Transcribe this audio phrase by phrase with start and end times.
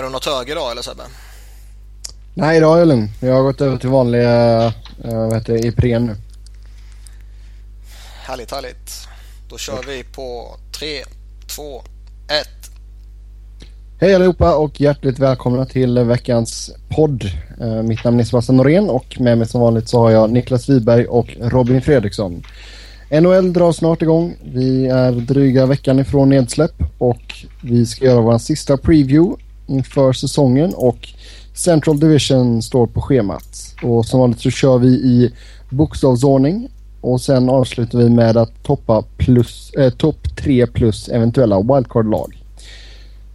[0.00, 1.02] Är du något hög idag eller Sebbe?
[2.34, 3.08] Nej, idag är jag lugn.
[3.20, 4.72] Jag har gått över till vanliga uh,
[5.28, 6.16] vad heter det, Ipren nu.
[8.22, 8.90] Härligt, härligt.
[9.50, 10.86] Då kör vi på 3,
[11.56, 11.82] 2,
[12.28, 12.48] 1.
[14.00, 17.24] Hej allihopa och hjärtligt välkomna till veckans podd.
[17.60, 20.68] Uh, mitt namn är Sebastian Norén och med mig som vanligt så har jag Niklas
[20.68, 22.42] Wiberg och Robin Fredriksson.
[23.10, 24.36] NHL drar snart igång.
[24.54, 29.36] Vi är dryga veckan ifrån nedsläpp och vi ska göra vår sista preview
[29.70, 31.08] inför säsongen och
[31.54, 33.74] Central Division står på schemat.
[33.82, 35.32] Och som vanligt så kör vi i
[35.70, 36.68] bokstavsordning
[37.00, 42.42] och sen avslutar vi med att toppa plus, eh, topp 3 plus eventuella wildcard-lag.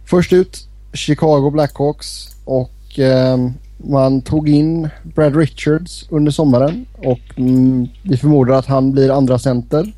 [0.04, 3.38] Först ut Chicago Blackhawks och eh,
[3.76, 9.38] man tog in Brad Richards under sommaren och mm, vi förmodar att han blir andra
[9.38, 9.92] center.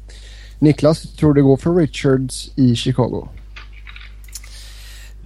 [0.59, 3.29] Niklas, tror du det går för Richards i Chicago?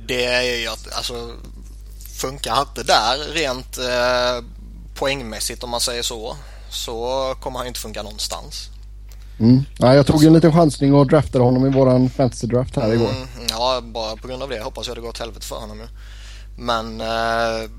[0.06, 1.30] Det är ju alltså
[2.14, 4.44] funkar han inte där rent eh,
[4.94, 6.36] poängmässigt om man säger så
[6.70, 8.68] så kommer han inte funka någonstans.
[9.40, 9.64] Mm.
[9.78, 13.10] Ja, jag tog en liten chansning och draftade honom i våran fantasy draft här igår.
[13.10, 15.78] Mm, ja, bara på grund av det hoppas jag det går åt helvete för honom
[15.78, 15.86] ju.
[16.56, 17.70] Men eh,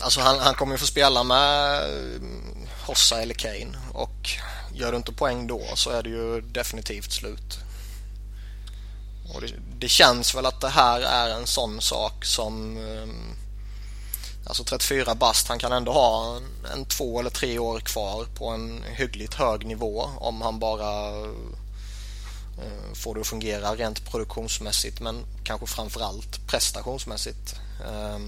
[0.00, 2.20] alltså han, han kommer ju få spela med eh,
[2.86, 4.30] Hossa eller Kane och
[4.74, 7.58] gör du inte poäng då så är det ju definitivt slut.
[9.34, 13.36] Och det, det känns väl att det här är en sån sak som eh,
[14.44, 18.48] Alltså 34 bast, han kan ändå ha en, en, två eller tre år kvar på
[18.48, 21.08] en hyggligt hög nivå om han bara
[22.58, 27.54] eh, får det att fungera rent produktionsmässigt men kanske framförallt prestationsmässigt.
[27.86, 28.18] Eh,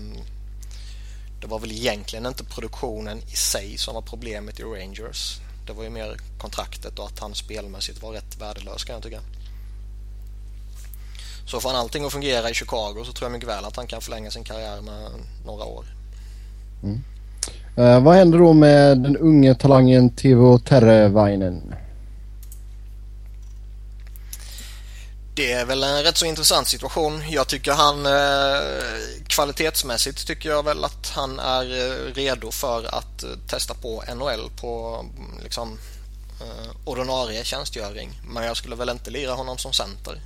[1.40, 5.40] det var väl egentligen inte produktionen i sig som var problemet i Rangers.
[5.66, 9.20] Det var ju mer kontraktet och att han spelmässigt var rätt värdelös kan jag tycka.
[11.46, 13.86] Så får han allting att fungera i Chicago så tror jag mycket väl att han
[13.86, 15.10] kan förlänga sin karriär med
[15.46, 15.84] några år.
[16.82, 17.02] Mm.
[17.78, 21.74] Uh, vad händer då med den unge talangen Teuvo Terrevainen?
[25.34, 27.22] Det är väl en rätt så intressant situation.
[27.30, 33.22] Jag tycker han eh, kvalitetsmässigt tycker jag väl att han är eh, redo för att
[33.22, 35.04] eh, testa på NHL på
[35.42, 35.78] liksom
[36.40, 38.20] eh, ordinarie tjänstgöring.
[38.34, 40.20] Men jag skulle väl inte lira honom som center.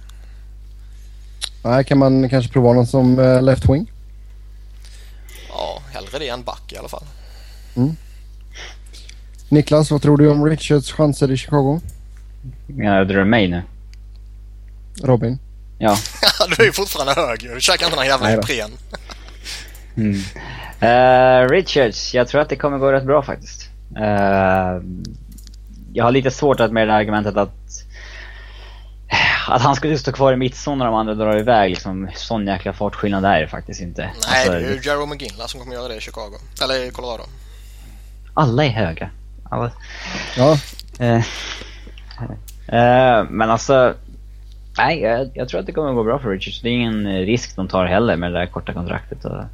[1.66, 3.92] Nej, kan man kanske prova honom som eh, left wing?
[5.48, 7.04] Ja, hellre det än back i alla fall.
[7.76, 7.96] Mm.
[9.48, 11.80] Niklas, vad tror du om Richards chanser i Chicago?
[12.66, 13.62] Menar du mig nu?
[15.02, 15.38] Robin?
[15.78, 15.96] Ja.
[16.56, 18.70] du är ju fortfarande hög Du käkar inte någon jävla Ipren.
[19.96, 20.14] mm.
[20.82, 23.70] Uh, Richards, jag tror att det kommer gå rätt bra faktiskt.
[23.96, 24.82] Uh,
[25.92, 27.85] jag har lite svårt att med det argumentet att
[29.48, 32.72] att han skulle stå kvar i mittzon när de andra drar iväg, liksom, sån jäkla
[32.72, 34.02] fartskillnad är det faktiskt inte.
[34.02, 36.36] Nej, alltså, det är ju Jarome McGinley som kommer göra det i Chicago.
[36.62, 37.22] Eller i Colorado.
[38.34, 39.10] Alla är höga.
[39.50, 39.70] Alla...
[40.36, 40.58] Ja.
[41.00, 41.16] Uh,
[42.72, 43.94] uh, men alltså,
[44.78, 46.60] nej, jag, jag, tror att det kommer att gå bra för Richards.
[46.62, 49.24] Det är ingen risk de tar heller med det där korta kontraktet.
[49.24, 49.48] Och det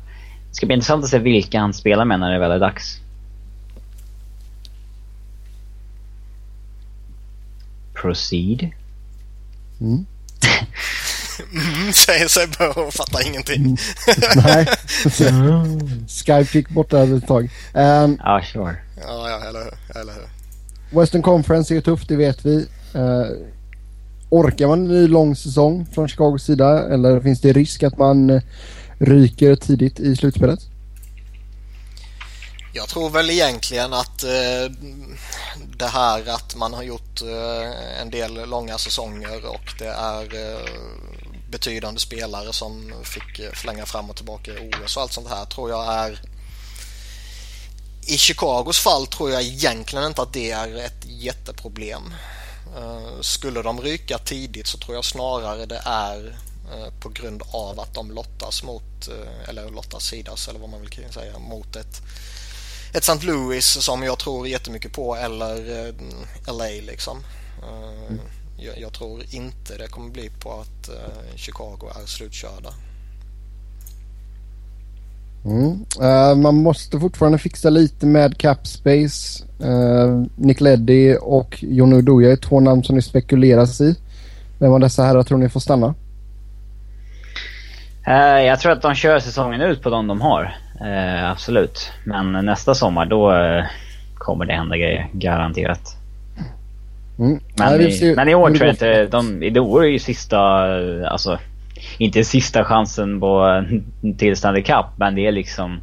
[0.53, 2.99] ska bli intressant att se vilka han spelar med när det väl är dags.
[7.95, 8.73] Proceed.
[9.83, 10.07] Mm.
[11.53, 13.65] mm, säger Sebbe och fattar ingenting.
[13.65, 13.77] Mm.
[14.45, 14.67] Nej.
[16.09, 17.51] Skype fick borta ett tag.
[17.75, 18.77] Um, ja, sure.
[19.03, 20.01] Ja, ja, eller hur.
[20.01, 20.29] Eller hur.
[21.01, 22.67] Western Conference är tufft, det vet vi.
[22.95, 23.27] Uh,
[24.29, 28.31] orkar man en ny lång säsong från Chicagos sida eller finns det risk att man
[28.31, 28.43] uh,
[28.99, 30.61] ryker tidigt i slutspelet?
[32.75, 34.71] Jag tror väl egentligen att eh,
[35.77, 40.67] det här att man har gjort eh, en del långa säsonger och det är eh,
[41.51, 45.45] betydande spelare som fick eh, förlänga fram och tillbaka i OS och allt sånt här
[45.45, 46.21] tror jag är
[48.07, 52.15] i Chicagos fall tror jag egentligen inte att det är ett jätteproblem.
[52.77, 56.37] Eh, skulle de ryka tidigt så tror jag snarare det är
[56.73, 59.09] eh, på grund av att de lottas mot,
[59.49, 62.03] eller lottas sidas eller vad man vill säga, mot ett
[62.93, 63.27] ett St.
[63.27, 65.95] Louis som jag tror jättemycket på eller eh,
[66.47, 67.19] LA liksom.
[67.63, 68.21] Eh, mm.
[68.57, 72.71] Jag, jag, tror inte det kommer bli på att eh, Chicago är slutkörda.
[75.45, 75.85] Mm.
[76.01, 79.45] Uh, man måste fortfarande fixa lite med cap space.
[79.65, 83.97] Uh, Nick Leddy och Jon Udoja är två namn som det spekuleras i.
[84.59, 85.95] Vem av dessa herrar tror ni får stanna?
[88.09, 90.57] Uh, jag tror att de kör säsongen ut på de de har.
[90.85, 91.93] Eh, absolut.
[92.05, 93.65] Men nästa sommar då eh,
[94.15, 95.09] kommer det hända grejer.
[95.13, 95.97] Garanterat.
[97.19, 97.41] Mm.
[97.57, 99.07] Men, i, men i år tror jag inte...
[99.07, 100.39] De, i år är ju sista...
[101.09, 101.39] Alltså,
[101.99, 103.65] inte sista chansen på,
[104.19, 105.81] till Stanley Cup, men det är liksom...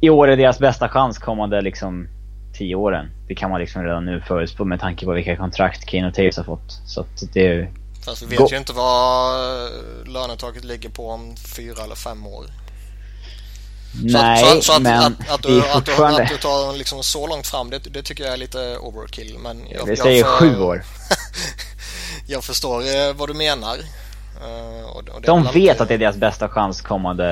[0.00, 2.08] I år är deras bästa chans kommande liksom
[2.54, 3.10] tio åren.
[3.28, 6.36] Det kan man liksom redan nu förutspå med tanke på vilka kontrakt Kane och Taves
[6.36, 6.80] har fått.
[6.86, 7.70] Så att det är...
[8.04, 8.48] Fast vi vet Gå.
[8.50, 9.38] ju inte vad
[10.06, 12.44] lönetaket ligger på om fyra eller fem år.
[13.92, 17.02] Nej, så, så, så att, men att, att, du, att, du, att du tar liksom
[17.02, 19.38] så långt fram, det, det tycker jag är lite overkill.
[19.38, 20.84] Men jag, det säger jag för, sju år.
[22.26, 23.76] jag förstår eh, vad du menar.
[23.76, 25.80] Uh, och, och De vet alltid...
[25.80, 27.24] att det är deras bästa chans kommande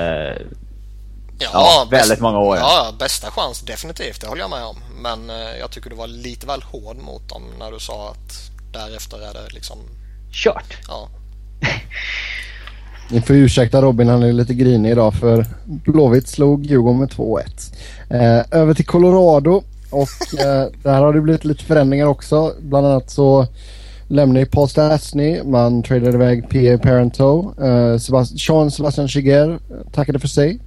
[1.39, 2.57] ja, ja väldigt bäst, många år.
[2.57, 4.77] Ja, bästa chans definitivt, det håller jag med om.
[4.97, 8.51] Men uh, jag tycker du var lite väl hård mot dem när du sa att
[8.73, 9.77] därefter är det liksom...
[10.31, 10.77] Kört?
[10.87, 11.09] Ja.
[13.11, 17.41] Ni får ursäkta Robin, han är lite grinig idag för Blåvitt slog Djurgården med 2-1.
[18.09, 22.53] Eh, över till Colorado och eh, där har det blivit lite förändringar också.
[22.61, 23.47] Bland annat så
[24.07, 26.77] lämnade ju Paul Stastny, man tradade iväg P.A.
[26.77, 27.53] Parento.
[27.63, 29.59] Eh, Sebast Sean Sebastian Chiger
[29.91, 30.59] tackade för sig.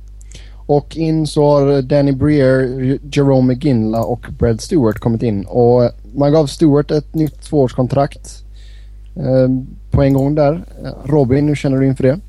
[0.66, 5.44] Och in så har Danny Breer, Jerome McGinla och Brad Stewart kommit in.
[5.44, 8.44] Och man gav Stewart ett nytt tvåårskontrakt
[9.16, 9.48] eh,
[9.90, 10.64] på en gång där.
[11.04, 12.20] Robin, hur känner du inför det?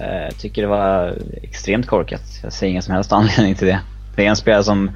[0.00, 2.22] Jag tycker det var extremt korkat.
[2.42, 3.80] Jag ser ingen som helst anledning till det.
[4.16, 4.90] Det är en spelare som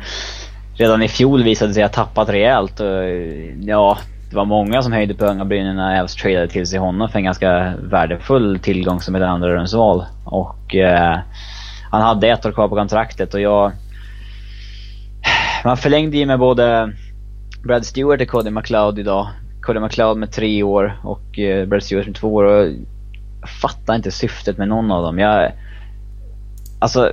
[0.74, 2.80] redan i fjol visade sig ha tappat rejält.
[2.80, 3.98] Och, eh, ja,
[4.30, 7.24] det var många som höjde på ögonbrynen när Elfs tradade till sig honom för en
[7.24, 10.04] ganska värdefull tillgång som ett andra rundsval.
[10.24, 11.18] Och eh,
[11.90, 13.72] han hade ett år kvar på kontraktet och jag...
[15.64, 16.92] Man förlängde ju med både
[17.64, 19.28] Brad Stewart och Cody McLeod idag.
[19.60, 22.44] Cody McLeod med tre år och eh, Brad Stewart med två år.
[22.44, 22.72] Och
[23.49, 25.19] fattar inte syftet med någon av dem.
[25.19, 25.52] Jag...
[26.79, 27.12] Alltså,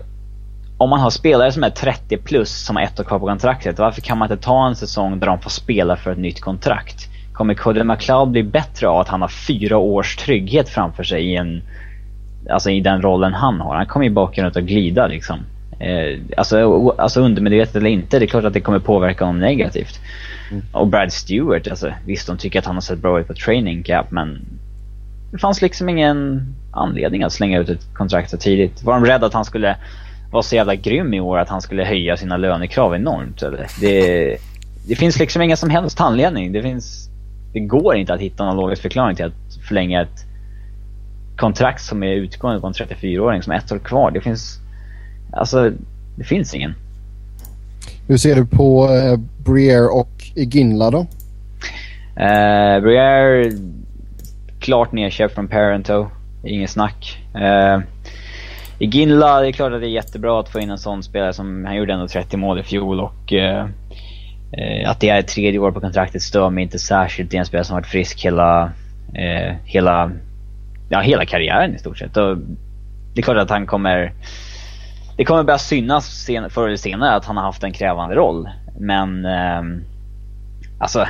[0.78, 3.80] om man har spelare som är 30 plus som har ett år kvar på kontraktet,
[3.80, 7.08] varför kan man inte ta en säsong där de får spela för ett nytt kontrakt?
[7.34, 11.36] Kommer Cody McLeod bli bättre av att han har fyra års trygghet framför sig i
[11.36, 11.62] en...
[12.50, 13.76] Alltså i den rollen han har.
[13.76, 15.40] Han kommer ju runt och glida liksom.
[15.80, 20.00] Eh, alltså, alltså undermedvetet eller inte, det är klart att det kommer påverka honom negativt.
[20.52, 20.64] Mm.
[20.72, 23.84] Och Brad Stewart, alltså visst de tycker att han har sett bra ut på training
[23.84, 24.46] cap men
[25.32, 28.84] det fanns liksom ingen anledning att slänga ut ett kontrakt så tidigt.
[28.84, 29.78] Var de rädda att han skulle
[30.32, 33.68] vara så jävla grym i år att han skulle höja sina lönekrav enormt eller?
[33.82, 34.38] Det,
[34.88, 36.52] det finns liksom ingen som helst anledning.
[36.52, 37.10] Det finns...
[37.54, 40.26] Det går inte att hitta någon logisk förklaring till att förlänga ett
[41.38, 44.12] kontrakt som är utgående på en 34-åring som är ett år kvar.
[44.12, 44.60] Det finns...
[45.34, 45.72] Alltså,
[46.16, 46.74] det finns ingen.
[48.08, 51.00] Hur ser du på eh, Briere och Ginla då?
[52.16, 53.52] Eh, Briere
[54.62, 56.10] klart nedköp från Parento.
[56.44, 57.20] Inget snack.
[57.36, 57.82] Eh, uh,
[58.80, 61.34] I Ginla, det är klart att det är jättebra att få in en sån spelare
[61.34, 63.66] som, han gjorde ändå 30 mål i fjol och uh,
[64.86, 67.32] att det är tredje år på kontraktet stör mig inte särskilt.
[67.32, 68.72] Det är en spelare som varit frisk hela,
[69.66, 70.12] hela,
[70.90, 72.18] ja, hela karriären i stort sett.
[72.18, 72.38] Och
[73.14, 74.14] det är klart att han kommer
[75.18, 78.50] det kommer börja synas sen, förr eller senare att han har haft en krävande roll.
[78.80, 79.84] Men ehm,
[80.80, 81.08] alltså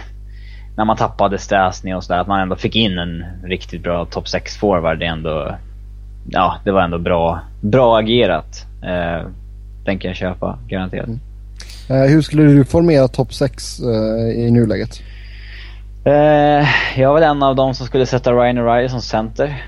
[0.75, 4.27] när man tappade Stasny och sådär, att man ändå fick in en riktigt bra topp
[4.27, 4.99] 6 forward.
[4.99, 5.55] Det är ändå,
[6.29, 8.65] ja, det var ändå bra, bra agerat.
[8.83, 9.27] Eh,
[9.85, 11.07] den kan jag köpa, garanterat.
[11.07, 11.19] Mm.
[11.89, 15.01] Eh, hur skulle du formera topp 6 eh, i nuläget?
[16.05, 16.67] Eh,
[16.99, 19.63] jag var en av dem som skulle sätta Ryan O'Reilly som center.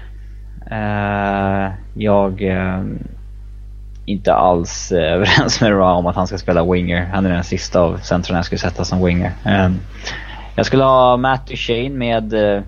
[0.72, 2.86] Eh, jag är
[4.06, 7.06] inte alls eh, överens med Ra om att han ska spela winger.
[7.14, 9.32] Han är den sista av centrarna jag skulle sätta som winger.
[10.56, 12.62] Jag skulle ha Matt Duchene med uh,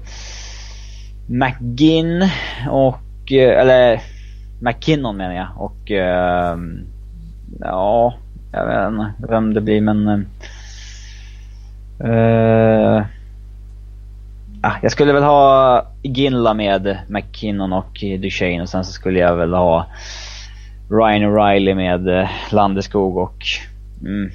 [1.28, 2.30] McGinn
[2.70, 4.02] och, uh, eller
[4.62, 5.48] McKinnon menar jag.
[5.58, 6.58] Och uh,
[7.60, 8.14] ja,
[8.52, 10.08] jag vet inte vem det blir men
[12.04, 13.04] uh,
[14.82, 19.54] jag skulle väl ha Ginla med McKinnon och Duchene och sen så skulle jag väl
[19.54, 19.86] ha
[20.90, 23.46] Ryan O'Reilly med Landeskog och
[24.02, 24.32] mm,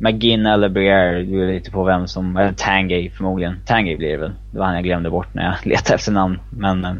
[0.00, 2.36] McGinn eller Briere, det beror lite på vem som...
[2.36, 3.56] Eller Tangay förmodligen.
[3.66, 4.32] Tangay blir det väl.
[4.52, 6.38] Det var han jag glömde bort när jag letade efter namn.
[6.50, 6.94] Men eh,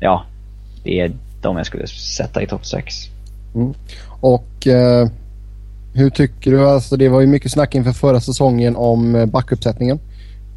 [0.00, 0.24] ja,
[0.84, 2.94] det är de jag skulle sätta i topp 6.
[3.54, 3.74] Mm.
[4.20, 5.08] Och eh,
[5.94, 6.68] hur tycker du?
[6.68, 9.98] Alltså det var ju mycket snack inför förra säsongen om eh, backuppsättningen.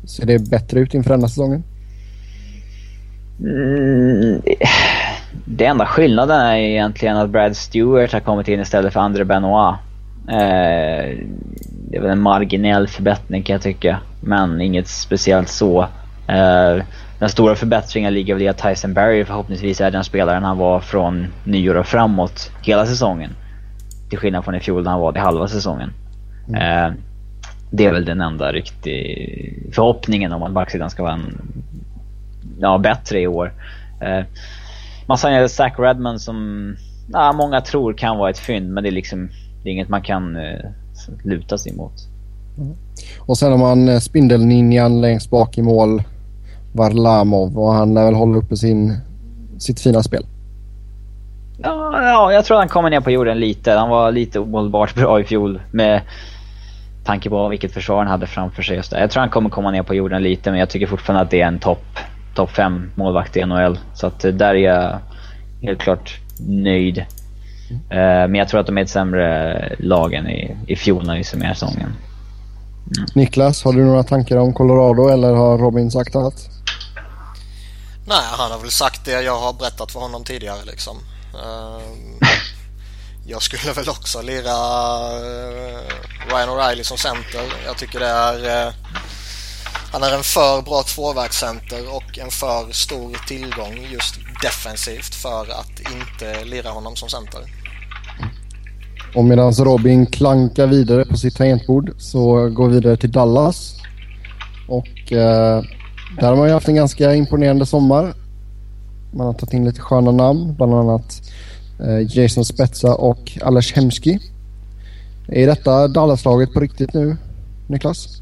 [0.06, 1.64] Ser det bättre ut inför denna säsongen?
[3.40, 4.42] Mm,
[5.46, 9.76] det enda skillnaden är egentligen att Brad Stewart har kommit in istället för André Benoit.
[10.30, 11.18] Eh,
[11.90, 14.00] det är väl en marginell förbättring kan jag tycka.
[14.22, 15.82] Men inget speciellt så.
[16.28, 16.84] Eh,
[17.20, 20.80] den stora förbättringen ligger väl i att Tyson Barry förhoppningsvis är den spelaren han var
[20.80, 23.32] från nyår och framåt hela säsongen.
[24.10, 25.94] Till skillnad från i fjol när han var det halva säsongen.
[26.48, 26.62] Mm.
[26.62, 26.94] Eh,
[27.72, 31.42] det är väl den enda riktig förhoppningen om att backsidan ska vara en,
[32.60, 33.54] ja, bättre i år.
[35.06, 36.76] Man signade Zach Redman som
[37.14, 39.30] ja, många tror kan vara ett fynd, men det är liksom
[39.64, 40.66] det är inget man kan eh,
[41.24, 41.94] luta sig mot.
[42.58, 42.76] Mm.
[43.20, 46.04] Och sen har man eh, spindelninjan längst bak i mål,
[46.74, 48.98] Varlamov, och han lär väl hålla uppe sin,
[49.58, 50.26] sitt fina spel.
[51.64, 53.72] Ja, ja, jag tror han kommer ner på jorden lite.
[53.72, 56.02] Han var lite omålbart bra i fjol med
[57.04, 58.76] tanke på vilket försvar han hade framför sig.
[58.76, 59.00] Just där.
[59.00, 61.42] Jag tror han kommer komma ner på jorden lite, men jag tycker fortfarande att det
[61.42, 62.00] är en topp
[62.36, 63.80] top 5 målvakt i NHL.
[63.94, 65.00] Så att eh, där är jag
[65.62, 67.06] helt klart nöjd.
[67.72, 67.78] Uh,
[68.28, 71.24] men jag tror att de är ett sämre lag än i, i fjol när vi
[71.24, 71.96] summerar säsongen.
[72.98, 73.08] Mm.
[73.16, 76.50] Niklas, har du några tankar om Colorado eller har Robin sagt allt?
[78.08, 80.98] Nej, han har väl sagt det jag har berättat för honom tidigare liksom.
[81.36, 81.82] Uh,
[83.26, 84.56] jag skulle väl också lira
[85.20, 85.80] uh,
[86.30, 87.42] Ryan O'Reilly som center.
[87.66, 88.74] Jag tycker det är...
[89.92, 95.80] Han är en för bra tvåvägscenter och en för stor tillgång just defensivt för att
[95.80, 97.42] inte lira honom som center.
[99.16, 103.76] Och medan Robin klankar vidare på sitt tangentbord så går vi vidare till Dallas.
[104.68, 105.64] Och eh,
[106.20, 108.14] där har man ju haft en ganska imponerande sommar.
[109.14, 111.22] Man har tagit in lite sköna namn, bland annat
[111.80, 114.20] eh, Jason Spetsa och Ales Hemski.
[115.28, 117.18] Är detta Dallas-laget på riktigt nu,
[117.68, 118.22] Niklas?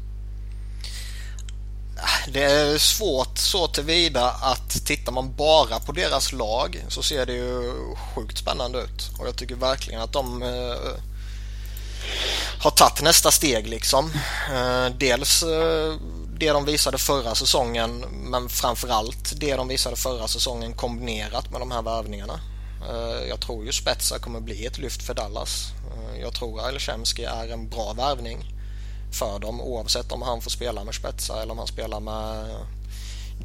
[2.28, 7.32] Det är svårt så tillvida att tittar man bara på deras lag så ser det
[7.32, 7.72] ju
[8.14, 9.10] sjukt spännande ut.
[9.18, 11.00] Och jag tycker verkligen att de eh,
[12.58, 14.12] har tagit nästa steg liksom.
[14.54, 15.94] Eh, dels eh,
[16.38, 21.70] det de visade förra säsongen men framförallt det de visade förra säsongen kombinerat med de
[21.70, 22.40] här värvningarna.
[22.90, 25.72] Eh, jag tror ju Spetsa kommer bli ett lyft för Dallas.
[25.92, 26.66] Eh, jag tror att
[27.24, 28.57] är en bra värvning
[29.12, 32.60] för dem oavsett om han får spela med spetsar eller om han spelar med eh,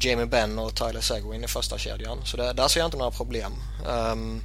[0.00, 2.18] Jamie Benn och Tyler Seguin i första kedjan.
[2.24, 3.52] Så det, där ser jag inte några problem.
[3.86, 4.42] Um,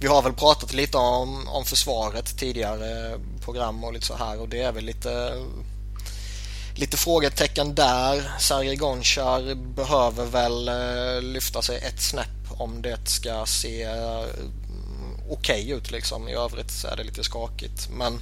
[0.00, 4.48] vi har väl pratat lite om, om försvaret tidigare program och lite så här och
[4.48, 5.44] det är väl lite
[6.74, 8.32] lite frågetecken där.
[8.38, 14.24] Sergej Gonchar behöver väl eh, lyfta sig ett snäpp om det ska se eh,
[15.30, 16.28] okej okay ut liksom.
[16.28, 18.20] I övrigt så är det lite skakigt men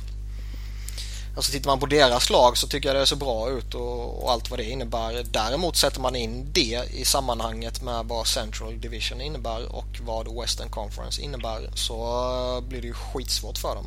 [1.36, 4.32] Alltså tittar man på deras lag så tycker jag det ser bra ut och, och,
[4.32, 5.26] allt vad det innebär.
[5.30, 10.70] Däremot sätter man in det i sammanhanget med vad Central Division innebär och vad Western
[10.70, 13.86] Conference innebär så blir det ju skitsvårt för dem.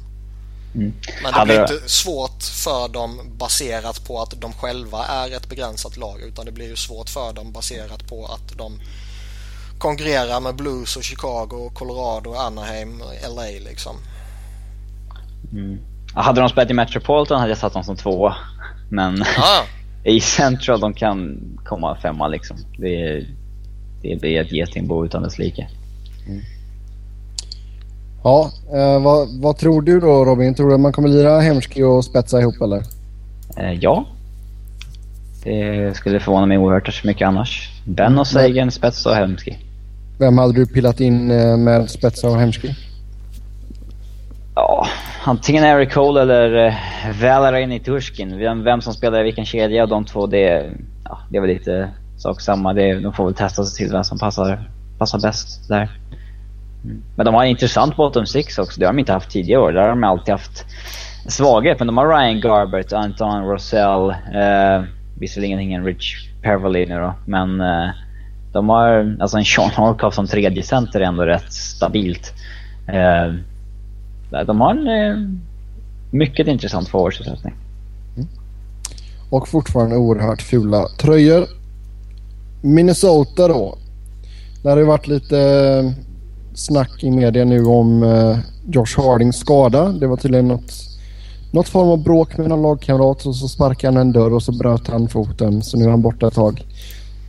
[0.75, 0.93] Mm.
[1.23, 5.97] Men det blir inte svårt för dem baserat på att de själva är ett begränsat
[5.97, 8.79] lag utan det blir ju svårt för dem baserat på att de
[9.77, 13.95] konkurrerar med Blues och Chicago, Colorado, Anaheim, LA liksom.
[15.51, 15.94] Mm.
[16.15, 18.35] Hade de spelat i Metropolitan hade jag satt dem som tvåa.
[18.89, 19.63] Men ah.
[20.03, 22.57] i Central de kan komma femma liksom.
[22.77, 23.25] Det,
[24.01, 25.67] det blir ett getingbo utan dess like.
[26.27, 26.41] Mm.
[28.23, 30.55] Ja, eh, vad, vad, tror du då Robin?
[30.55, 32.83] Tror du att man kommer lira Hemski och spetsa ihop eller?
[33.57, 34.05] Eh, ja.
[35.43, 37.71] Det skulle förvåna mig oerhört mycket annars.
[37.85, 38.25] Ben och mm.
[38.25, 39.57] Sagan, Spetsa och Hemski.
[40.19, 42.75] Vem hade du pillat in eh, med Spetsa och Hemski?
[45.27, 46.73] Antingen Eric Cole eller eh,
[47.09, 48.37] uh, Valerie Nitushkin.
[48.39, 50.71] Vem, vem som spelar i vilken kedja av de två, det,
[51.03, 52.73] ja, det är väl lite sak samma.
[52.73, 55.89] Det, de får väl testa sig till vem som passar, passar bäst där.
[56.83, 57.01] Mm.
[57.15, 58.79] Men de har en intressant bottom six också.
[58.79, 59.71] Det har de inte haft tidigare år.
[59.71, 60.65] Där har de alltid haft
[61.27, 61.79] svaghet.
[61.79, 64.83] Men de har Ryan Garbert, Anton Rosell, eh,
[65.19, 67.89] visserligen ingen Rich Peverly nu då, men eh,
[68.53, 72.33] de har, alltså en Sean Horkoff som tredje center är ändå rätt stabilt.
[72.87, 73.33] Eh,
[74.29, 75.29] de har en eh,
[76.11, 77.53] mycket intressant forwardsutrustning.
[78.15, 78.27] Mm.
[79.29, 81.45] Och fortfarande oerhört fula tröjor.
[82.61, 83.77] Minnesota då.
[84.63, 85.91] Där har det varit lite eh,
[86.53, 89.89] snack i media nu om eh, Josh Hardings skada.
[89.89, 90.73] Det var tydligen något,
[91.51, 94.51] något form av bråk med någon lagkamrat och så sparkade han en dörr och så
[94.51, 95.63] bröt han foten.
[95.63, 96.65] Så nu är han borta ett tag.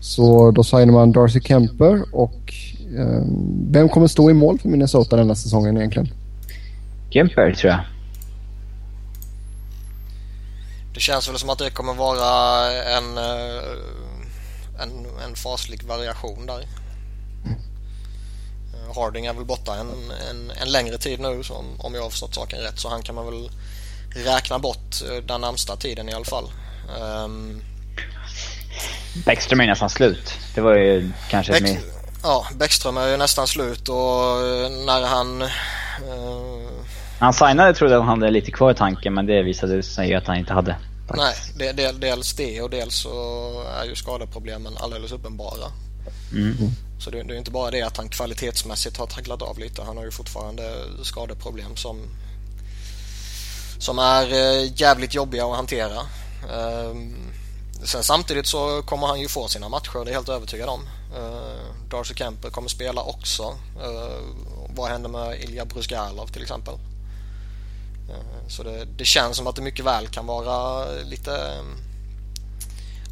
[0.01, 2.55] Så då signar man Darcy Kemper och
[2.99, 3.23] eh,
[3.71, 6.09] vem kommer stå i mål för Minnesota denna säsongen egentligen?
[7.17, 7.81] Kemper tror jag.
[10.95, 13.63] Det känns väl som att det kommer vara en, eh,
[14.83, 16.67] en, en faslig variation där.
[17.45, 17.59] Mm.
[18.97, 22.35] Harding är väl borta en, en, en längre tid nu som, om jag har förstått
[22.35, 23.51] saken rätt så han kan man väl
[24.25, 26.51] räkna bort eh, den närmsta tiden i alla fall.
[27.01, 27.63] Um,
[29.27, 30.39] Bäckström är nästan slut.
[30.55, 31.79] Det var ju kanske Bäck, med...
[32.23, 34.37] Ja, Bäckström är ju nästan slut och
[34.87, 36.66] när han uh,
[37.19, 40.27] han signade trodde jag han hade lite kvar i tanken men det visade sig att
[40.27, 40.77] han inte hade.
[41.09, 41.57] Faktiskt.
[41.57, 43.11] Nej, det, dels det och dels så
[43.81, 45.67] är ju skadeproblemen alldeles uppenbara.
[46.33, 46.57] Mm.
[46.99, 49.83] Så det, det är inte bara det att han kvalitetsmässigt har tragglat av lite.
[49.83, 50.63] Han har ju fortfarande
[51.03, 52.01] skadeproblem som,
[53.79, 56.01] som är eh, jävligt jobbiga att hantera.
[56.53, 57.15] Ehm,
[57.85, 60.81] sen samtidigt så kommer han ju få sina matcher, det är jag helt övertygad om.
[61.17, 63.43] Uh, Darcy Kemper kommer spela också.
[63.43, 64.21] Uh,
[64.69, 66.75] vad händer med Ilja Brusgalov till exempel?
[68.09, 71.39] Eh, så det, det, känns som att det mycket väl kan vara lite,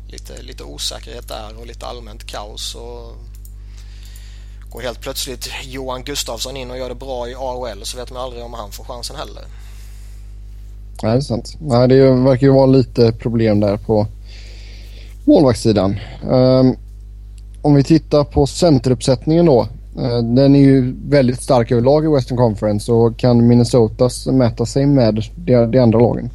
[0.09, 2.75] lite, lite osäkerhet där och lite allmänt kaos.
[2.75, 3.17] Och
[4.71, 8.23] går helt plötsligt Johan Gustafsson in och gör det bra i AHL så vet man
[8.23, 9.45] aldrig om han får chansen heller.
[11.03, 11.57] Nej, det är sant.
[11.61, 14.07] Nej, det verkar ju vara lite problem där på
[15.25, 16.01] målvaktssidan.
[16.23, 16.77] Um,
[17.63, 19.69] om vi tittar på centeruppsättningen då.
[19.99, 24.87] Eh, den är ju väldigt stark överlag i Western Conference och kan Minnesota mäta sig
[24.87, 26.31] med de, de andra lagen?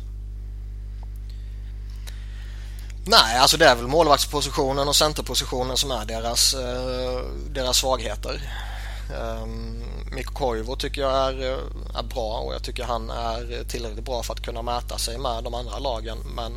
[3.05, 7.21] Nej, alltså det är väl målvaktspositionen och centerpositionen som är deras, eh,
[7.53, 8.41] deras svagheter.
[9.09, 14.05] Ehm, Mikko Koivu tycker jag är, eh, är bra och jag tycker han är tillräckligt
[14.05, 16.17] bra för att kunna mäta sig med de andra lagen.
[16.35, 16.51] Men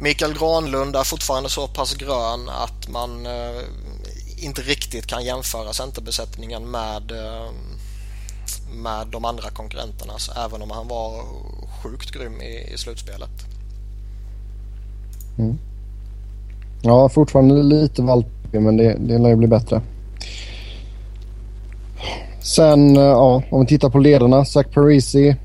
[0.00, 3.26] Mikael Granlund är fortfarande så pass grön att man
[4.44, 7.50] inte riktigt kan jämföra centerbesättningen med, eh,
[8.72, 11.24] med de andra konkurrenternas även om han var
[11.82, 13.30] sjukt grym i, i slutspelet.
[15.38, 15.58] Mm.
[16.82, 19.82] Ja, fortfarande lite valpig men det, det lär ju bli bättre.
[22.40, 24.44] Sen, eh, ja, om vi tittar på ledarna.
[24.44, 25.36] Zach Parisi,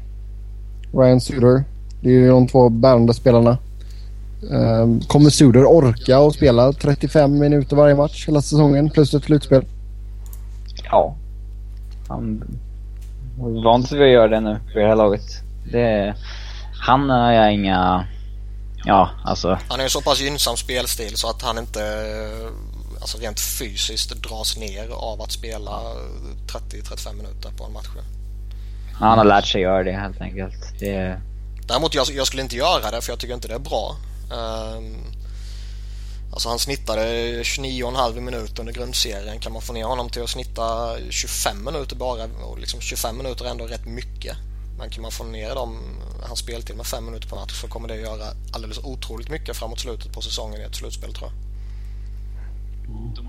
[0.94, 1.64] Ryan Suter.
[2.02, 3.58] Det är ju de två bärande spelarna.
[4.50, 9.66] Um, kommer Suder orka att spela 35 minuter varje match hela säsongen plus ett slutspel?
[10.84, 11.16] Ja.
[12.08, 12.44] Han
[13.40, 15.42] har vant sig vid att göra det nu för det här laget.
[15.72, 16.16] Det,
[16.82, 18.08] han har jag inga...
[18.86, 19.60] Ja, alltså.
[19.70, 21.80] Han är ju så pass gynnsam spelstil så att han inte
[23.02, 25.82] alltså rent fysiskt dras ner av att spela
[26.48, 27.88] 30-35 minuter på en match.
[28.94, 30.80] Han har lärt sig göra det helt enkelt.
[30.80, 31.22] Det...
[31.68, 33.96] Däremot jag, jag skulle inte göra det för jag tycker inte det är bra.
[34.32, 35.06] Um,
[36.32, 37.02] alltså han snittade
[37.44, 39.40] 29,5 minuter under grundserien.
[39.40, 43.46] Kan man få ner honom till att snitta 25 minuter bara och liksom 25 minuter
[43.46, 44.38] är ändå rätt mycket.
[44.80, 45.78] Men kan man få ner dem,
[46.28, 49.80] hans speltid med 5 minuter per match så kommer det göra alldeles otroligt mycket framåt
[49.80, 51.44] slutet på säsongen i ett slutspel tror jag.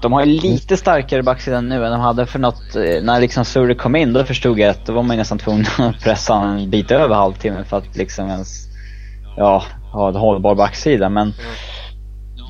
[0.02, 3.44] De har ju lite starkare backsida nu än de hade för något, eh, när liksom
[3.44, 6.70] Suri kom in då förstod jag att då var man nästan tvungen att pressa en
[6.70, 8.68] bit över halvtimmen för att liksom ens,
[9.37, 11.09] ja, ha en hållbar backsida.
[11.09, 11.54] Men mm.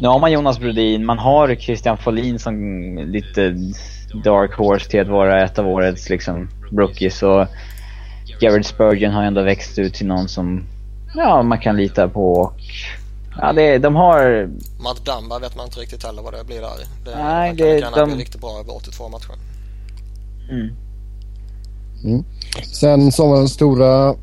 [0.01, 2.55] nu har man Jonas Brodin, man har Christian Folin som
[2.97, 3.57] lite
[4.25, 7.47] dark horse till att vara ett av årets liksom rookies och
[8.41, 10.67] Jared Spurgeon har ändå växt ut till någon som,
[11.15, 12.55] ja, man kan lita på och
[13.41, 14.51] Ja, det, de har...
[14.83, 16.71] Matt Dumba vet man inte riktigt heller vad det blir där.
[17.05, 18.05] Det, Nej, det, kan de...
[18.09, 19.35] bli riktigt bra över 82 matcher.
[20.51, 20.77] Mm.
[22.05, 22.25] Mm.
[22.73, 24.15] Sen sommarens stora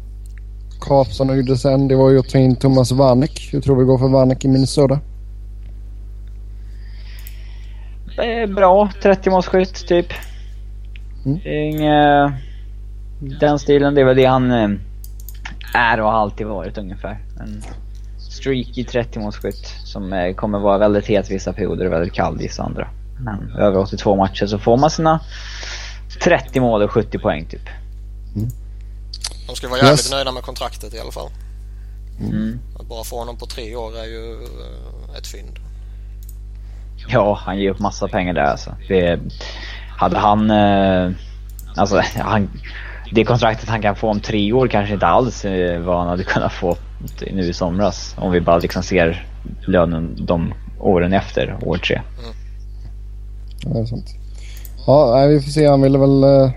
[1.18, 3.50] de gjorde sen, det var ju att ta in Thomas Vanek.
[3.52, 5.00] Hur tror vi går för Vanek i Minnesota?
[8.18, 8.90] Det är bra.
[9.04, 10.08] 30 målskytt typ.
[11.26, 11.40] Mm.
[11.46, 12.34] Inga...
[13.40, 14.70] Den stilen, det är väl det han eh,
[15.74, 17.20] är och har alltid varit ungefär.
[17.40, 17.62] En
[18.18, 22.64] streaky 30 målskytt som eh, kommer vara väldigt het vissa perioder och väldigt kall vissa
[22.64, 22.88] andra.
[23.20, 25.20] Men över 82 matcher så får man sina
[26.24, 27.70] 30 mål och 70 poäng typ.
[28.36, 28.50] Mm.
[29.52, 30.12] De ska vara jävligt yes.
[30.12, 31.30] nöjda med kontraktet i alla fall.
[32.20, 32.60] Mm.
[32.80, 35.60] Att bara få honom på tre år är ju eh, ett fynd.
[37.08, 38.76] Ja, han ger upp massa pengar där alltså.
[38.88, 39.20] Det,
[39.98, 40.52] hade han...
[40.52, 41.12] Eh,
[41.76, 42.50] alltså, han,
[43.12, 46.24] det kontraktet han kan få om tre år kanske inte alls är vad han hade
[46.24, 46.78] kunnat få
[47.32, 48.16] nu i somras.
[48.18, 49.28] Om vi bara liksom ser
[49.68, 51.96] lönen de åren efter, år tre.
[51.96, 52.36] Mm.
[53.64, 54.16] Ja, det är sant.
[54.88, 55.68] Ja, vi får se.
[55.68, 56.52] Han ville väl, eh,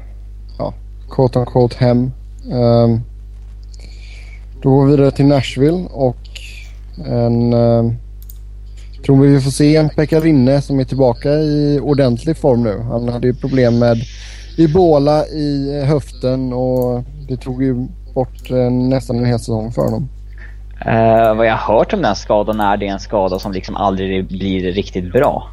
[0.59, 0.75] ja,
[1.11, 2.13] quote on quote hem.
[2.53, 3.01] Um,
[4.63, 6.17] då går vi vidare till Nashville och
[7.07, 7.53] en...
[7.53, 7.97] Um,
[9.05, 12.79] tror vi vi får se en Pekka Rinne som är tillbaka i ordentlig form nu.
[12.79, 13.97] Han hade ju problem med
[14.59, 20.09] Ebola i höften och det tog ju bort uh, nästan en hel säsong för honom.
[20.87, 23.77] Uh, vad jag har hört om den här skadan är det en skada som liksom
[23.77, 25.51] aldrig blir riktigt bra.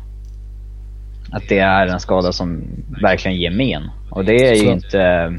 [1.32, 2.64] Att det är en skada som
[3.02, 3.90] verkligen ger men.
[4.10, 5.34] Och det är ju inte...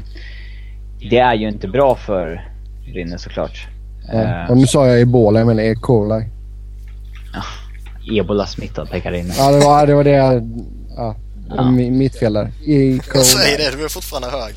[1.09, 2.47] Det är ju inte bra för
[2.85, 3.67] Rinne såklart.
[4.13, 4.47] Ja.
[4.49, 5.75] Och nu sa jag ebola, jag menar E.
[5.75, 6.25] coli.
[7.33, 7.43] Ja,
[8.19, 9.33] Ebola-smittad Pekarinne.
[9.37, 10.43] Ja, det var det, var det jag...
[10.97, 11.15] Ja,
[11.49, 11.71] ja.
[11.71, 12.51] mitt fel där.
[12.67, 12.99] E.
[13.11, 13.23] coli.
[13.23, 14.53] Säg det, du är fortfarande hög.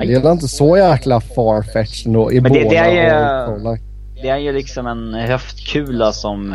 [0.00, 2.30] Det är inte så jäkla farfetched ändå.
[2.30, 3.80] Ebola Men det, det är ju, och coli.
[4.22, 6.54] Det är ju liksom en höftkula som...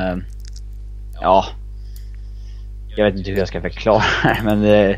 [1.21, 1.45] Ja,
[2.95, 4.95] Jag vet inte hur jag ska förklara det men eh,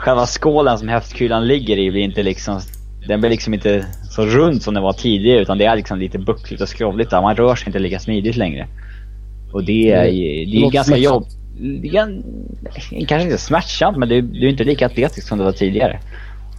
[0.00, 2.60] själva skålen som häftkulan ligger i blir inte liksom
[3.08, 6.18] den blir liksom inte så rund som den var tidigare utan det är liksom lite
[6.18, 7.22] buckligt och skrovligt där.
[7.22, 8.68] Man rör sig inte lika smidigt längre.
[9.52, 11.26] Och det är, ju- det är ju ganska jobb...
[11.60, 12.22] det är gan-
[13.08, 16.00] Kanske inte smärtsamt men det är, det är inte lika atletiskt som det var tidigare.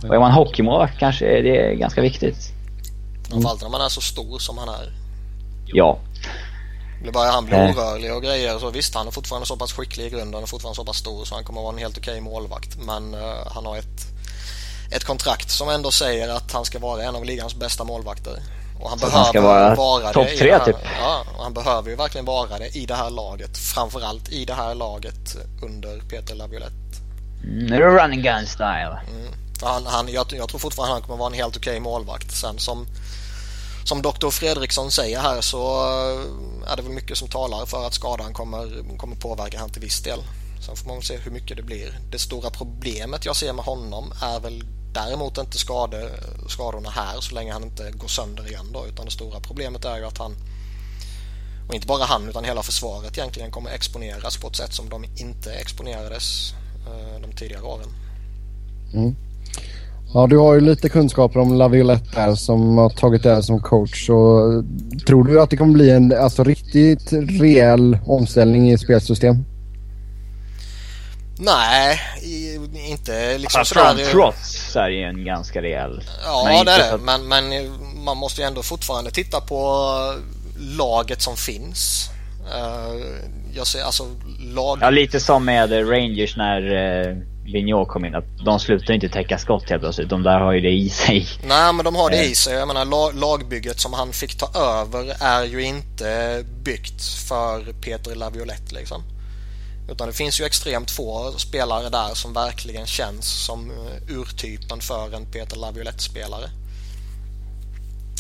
[0.08, 2.38] Och är man hockeymålvakt kanske är det ganska viktigt.
[3.30, 4.90] Framförallt när man är så stor som han är.
[5.74, 5.98] Ja.
[7.04, 7.74] Nu börjar han bli Nej.
[7.74, 8.60] orörlig och grejer.
[8.60, 10.44] Så visst, han är fortfarande så pass skicklig i grunden.
[10.44, 12.78] Är fortfarande så pass stor så han kommer vara en helt okej målvakt.
[12.78, 14.08] Men eh, han har ett,
[14.92, 18.40] ett kontrakt som ändå säger att han ska vara en av ligans bästa målvakter.
[18.82, 20.76] Och han Så behöver han ska vara vara topp det i tre, typ?
[21.00, 23.58] Ja, och han behöver ju verkligen vara det i det här laget.
[23.58, 26.76] Framförallt i det här laget under Peter Laviolette.
[27.44, 29.02] Mm, nu är det running gun style.
[29.60, 32.32] För Han, han, jag, jag tror fortfarande han kommer vara en helt okej målvakt.
[32.32, 32.88] Sen som,
[33.84, 34.30] som Dr.
[34.30, 38.98] Fredriksson säger här så eh, är det väl mycket som talar för att skadan kommer,
[38.98, 40.20] kommer påverka han till viss del.
[40.66, 42.00] Sen får man se hur mycket det blir.
[42.12, 44.64] Det stora problemet jag ser med honom är väl
[44.94, 46.10] däremot inte skade,
[46.48, 48.86] skadorna här så länge han inte går sönder igen då.
[48.88, 50.36] Utan det stora problemet är ju att han
[51.68, 55.06] och inte bara han utan hela försvaret egentligen kommer exponeras på ett sätt som de
[55.18, 56.54] inte exponerades
[56.88, 57.90] eh, de tidigare åren.
[58.94, 59.16] Mm.
[60.14, 63.60] Ja, du har ju lite kunskaper om Laviolette där som har tagit det här som
[63.60, 64.06] coach.
[64.06, 64.48] Så
[65.08, 69.36] tror du att det kommer bli en alltså, riktigt rejäl omställning i spelsystem?
[71.40, 72.00] Nej,
[72.90, 73.96] inte liksom Alltså sådär.
[73.96, 76.04] från trots så är ju en ganska rejäl.
[76.26, 76.94] Ja, Men det är det.
[76.94, 77.44] att- Men, men
[78.06, 79.86] man måste ju ändå fortfarande titta på
[80.78, 82.10] laget som finns.
[82.56, 82.96] Eh,
[83.56, 84.04] jag ser alltså
[84.56, 84.78] lag...
[84.82, 87.18] Ja, lite som med eh, Rangers när uh,
[87.52, 88.16] Vigneault kom in.
[88.16, 90.10] Att de slutar inte täcka skott helt plötsligt.
[90.10, 91.28] De där har ju det i sig.
[91.44, 92.32] Nej, men de har det Eh.
[92.32, 92.54] i sig.
[92.54, 98.16] Jag menar, la- lagbygget som han fick ta över är ju inte byggt för Peter
[98.16, 99.04] Laviolette liksom.
[99.92, 105.14] Utan det finns ju extremt få spelare där som verkligen känns som eh, urtypen för
[105.16, 106.50] en Peter Laviolette-spelare.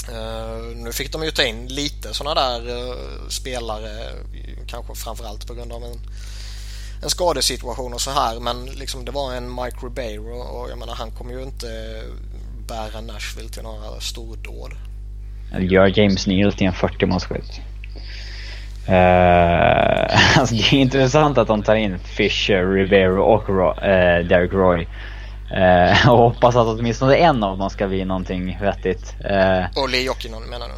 [0.09, 2.95] Eh, nu fick de ju ta in lite sådana där eh,
[3.29, 4.09] spelare,
[4.67, 5.99] kanske framförallt på grund av en,
[7.03, 8.39] en skadesituation och så här.
[8.39, 11.67] Men liksom det var en Mike Ribeiro och jag menar han kommer ju inte
[12.67, 14.71] bära Nashville till några stordåd.
[15.59, 17.59] Gör James Neal till en 40-målsskytt.
[18.89, 24.53] Uh, alltså det är intressant att de tar in Fisher, Rivero och Ro- eh, Derek
[24.53, 24.87] Roy.
[25.53, 29.15] Eh, och hoppas att åtminstone en av dem ska bli någonting vettigt.
[29.25, 30.73] Eh, Och Lee Jokinen menar du?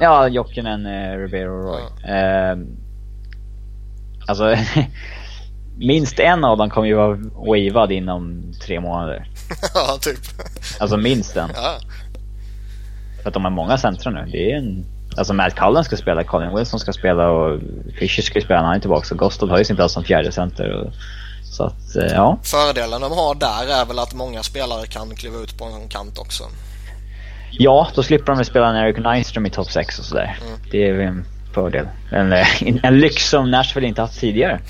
[0.00, 1.82] ja, Jokinen, uh, Rivero och Roy.
[2.14, 2.56] Eh,
[4.26, 4.56] alltså,
[5.78, 9.28] minst en av dem kommer ju vara wavad inom tre månader.
[9.74, 10.18] ja, typ.
[10.80, 11.50] Alltså minst en.
[11.54, 11.78] Ja.
[13.22, 14.28] För att de har många centra nu.
[14.32, 14.84] Det är en...
[15.16, 17.60] Alltså Matt Cullen ska spela, Colin Wilson ska spela och
[17.98, 19.04] Fischer ska spela när han är tillbaka.
[19.04, 20.70] Så Gostov har ju sin plats som fjärde center.
[20.72, 20.92] Och,
[21.44, 22.38] så att, eh, ja.
[22.42, 26.18] Fördelen de har där är väl att många spelare kan kliva ut på en kant
[26.18, 26.44] också.
[27.50, 30.38] Ja, då slipper de spela en Eric Nyström i topp 6 och sådär.
[30.46, 30.60] Mm.
[30.70, 30.92] Det är
[31.60, 31.88] väl en fördel.
[32.10, 34.60] En, eh, en lyx som Nashville inte haft tidigare.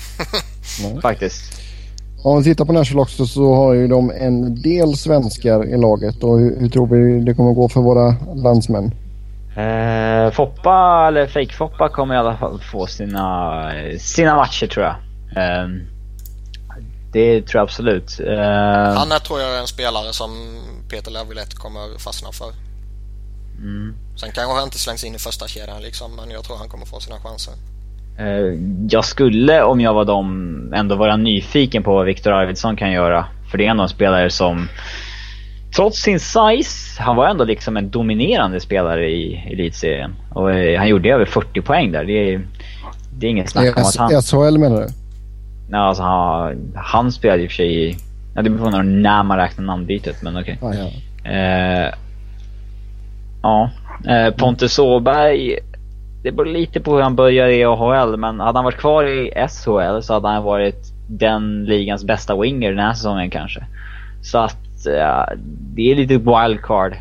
[1.01, 1.61] Faktiskt.
[2.23, 6.23] Om vi tittar på Nashville också så har ju de en del svenskar i laget.
[6.23, 8.91] Och hur, hur tror vi det kommer gå för våra landsmän?
[9.57, 14.95] Eh, Foppa, eller Fake Foppa kommer i alla fall få sina, sina matcher tror jag.
[15.37, 15.69] Eh,
[17.13, 18.19] det tror jag absolut.
[18.19, 20.29] Eh, Han är tror jag en spelare som
[20.89, 22.51] Peter Laviolette kommer fastna för.
[23.57, 23.95] mm.
[24.15, 26.85] Sen kanske han inte slängs in i första kedjan liksom, men jag tror han kommer
[26.85, 27.53] få sina chanser.
[28.19, 32.91] Eh, Jag skulle, om jag var dem, ändå vara nyfiken på vad Viktor Arvidsson kan
[32.91, 33.25] göra.
[33.51, 34.67] För det är ändå en spelare som,
[35.75, 40.15] trots sin size, han var ändå liksom en dominerande spelare i elitserien.
[40.33, 42.03] Och eh, han gjorde över 40 poäng där.
[42.03, 42.47] Det är,
[43.17, 44.21] det är inget snack om att han...
[44.21, 44.87] SHL menar du?
[45.71, 47.97] Ja, alltså han, han spelade i och för sig i...
[48.35, 50.57] Ja, det beror på när man räknar namnbytet, men okej.
[50.61, 50.89] Ja, ja.
[51.31, 51.93] Eh,
[53.43, 53.69] ja,
[54.37, 55.59] Pontus Åberg.
[56.23, 59.47] Det beror lite på hur han börjar i AHL, men hade han varit kvar i
[59.47, 63.65] SHL så hade han varit den ligans bästa winger den här säsongen kanske.
[64.21, 65.37] Så att eh,
[65.75, 66.95] det är lite wildcard.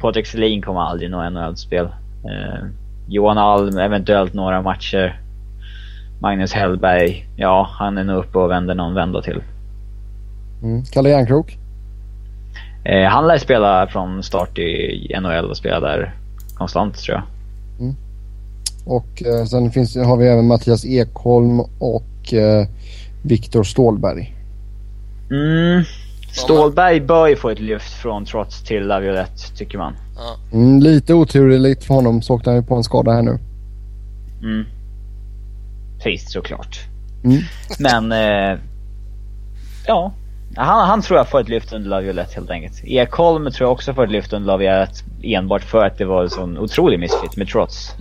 [0.00, 1.88] Patrik Selin kommer aldrig nå NHL-spel.
[2.24, 2.64] Eh,
[3.08, 5.20] Johan Alm eventuellt några matcher.
[6.20, 9.42] Magnus Hellberg, ja han är nog uppe och vänder någon vända till.
[10.62, 10.84] Mm.
[10.84, 11.58] Kalle Järnkrok?
[12.84, 16.14] Eh, han lär spela från start i NHL och spela där
[16.60, 17.24] konstant tror jag.
[18.84, 22.66] Och eh, sen finns, har vi även Mattias Ekholm och eh,
[23.22, 24.36] Viktor Stålberg.
[25.30, 25.84] Mm.
[26.32, 29.92] Stålberg bör ju få ett lyft från trots till Laviolette tycker man.
[30.16, 30.36] Ja.
[30.52, 33.38] Mm, lite oturligt för honom så åkte han ju på en skada här nu.
[34.42, 34.64] Mm.
[36.02, 36.80] Trist såklart.
[37.24, 37.42] Mm.
[37.78, 38.58] Men, eh,
[39.86, 40.12] ja.
[40.56, 42.84] Han, han tror jag får ett lyft under Laviolette helt enkelt.
[42.84, 46.30] Ekholm tror jag också får ett lyft under Laviolette enbart för att det var en
[46.30, 47.94] sån otrolig missfit med trots.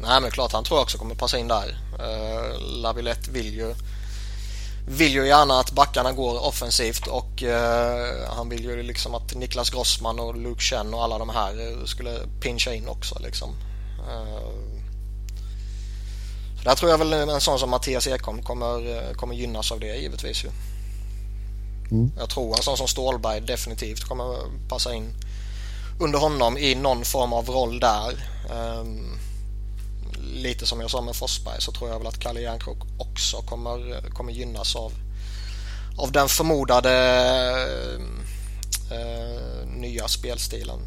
[0.00, 1.76] Nej men klart han tror jag också kommer passa in där.
[1.98, 3.74] Eh, uh, Laviolette vill ju
[4.88, 9.70] vill ju gärna att backarna går offensivt och uh, han vill ju liksom att Niklas
[9.70, 13.50] Grossman och Luke Chen och alla de här skulle pincha in också liksom.
[13.98, 14.75] Uh,
[16.66, 20.44] där tror jag väl en sån som Mattias Ekholm kommer, kommer gynnas av det givetvis
[20.44, 20.48] ju.
[21.90, 22.12] Mm.
[22.18, 24.36] Jag tror en sån som Stålberg definitivt kommer
[24.68, 25.14] passa in
[26.00, 28.28] under honom i någon form av roll där.
[28.80, 29.18] Um,
[30.34, 34.10] lite som jag sa med Forsberg så tror jag väl att Kalle Järnkrok också kommer,
[34.10, 34.92] kommer gynnas av,
[35.98, 36.90] av den förmodade
[38.92, 40.80] uh, nya spelstilen.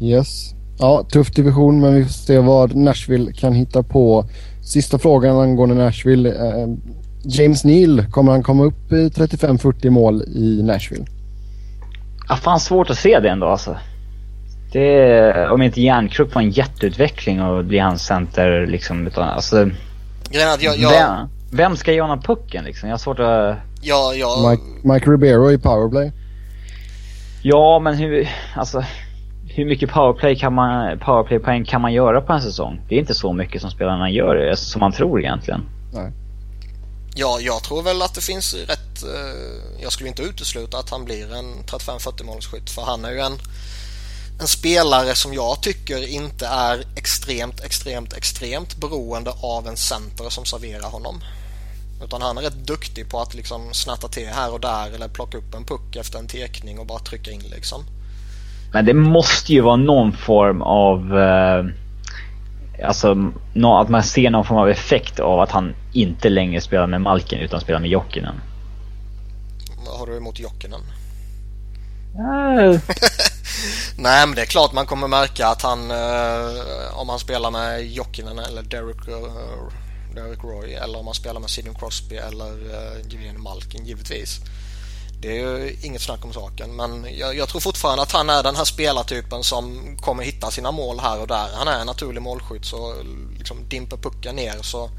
[0.00, 0.57] Yes.
[0.78, 4.24] Ja, tuff division men vi får se vad Nashville kan hitta på.
[4.62, 6.28] Sista frågan angående Nashville.
[6.28, 6.68] Eh,
[7.24, 11.04] James Neal, kommer han komma upp i 35-40 mål i Nashville?
[12.28, 13.76] Ja, fan svårt att se det ändå alltså.
[14.72, 19.06] Det är, om inte Järnkrok får en jätteutveckling och blir hans center liksom.
[19.06, 19.70] Utan, alltså,
[20.30, 20.90] jag, jag...
[20.90, 22.88] Vem, vem ska ge honom pucken liksom?
[22.88, 23.56] Jag har svårt att...
[23.82, 24.50] Ja, ja.
[24.50, 26.12] Mike, Mike Ribeiro i powerplay.
[27.42, 28.84] Ja, men hur, alltså
[29.58, 32.80] hur mycket powerplay kan man, powerplay-poäng kan man göra på en säsong?
[32.88, 35.60] Det är inte så mycket som spelarna gör, som man tror egentligen.
[35.92, 36.12] Nej.
[37.14, 39.02] Ja, jag tror väl att det finns rätt...
[39.02, 43.18] Eh, jag skulle inte utesluta att han blir en 35-40 målsskytt för han är ju
[43.18, 43.38] en,
[44.40, 50.44] en spelare som jag tycker inte är extremt, extremt, extremt beroende av en center som
[50.44, 51.20] serverar honom.
[52.04, 55.38] Utan han är rätt duktig på att liksom snatta till här och där eller plocka
[55.38, 57.84] upp en puck efter en tekning och bara trycka in liksom.
[58.72, 61.18] Men det måste ju vara någon form av...
[61.18, 61.64] Eh,
[62.86, 63.32] alltså
[63.64, 67.38] att man ser någon form av effekt av att han inte längre spelar med Malkin
[67.38, 68.34] utan spelar med Jokinen.
[69.86, 70.80] Vad har du emot Jokinen?
[72.18, 72.80] Äh.
[73.96, 77.86] Nej men det är klart man kommer märka att han eh, om han spelar med
[77.86, 79.72] Jokinen eller Derek, uh,
[80.14, 84.40] Derek Roy eller om han spelar med Sidney Crosby eller uh, Malkin givetvis.
[85.20, 88.42] Det är ju inget snack om saken men jag, jag, tror fortfarande att han är
[88.42, 91.48] den här spelartypen som kommer hitta sina mål här och där.
[91.54, 92.94] Han är en naturlig målskytt så
[93.38, 94.90] liksom dimper pucken ner så,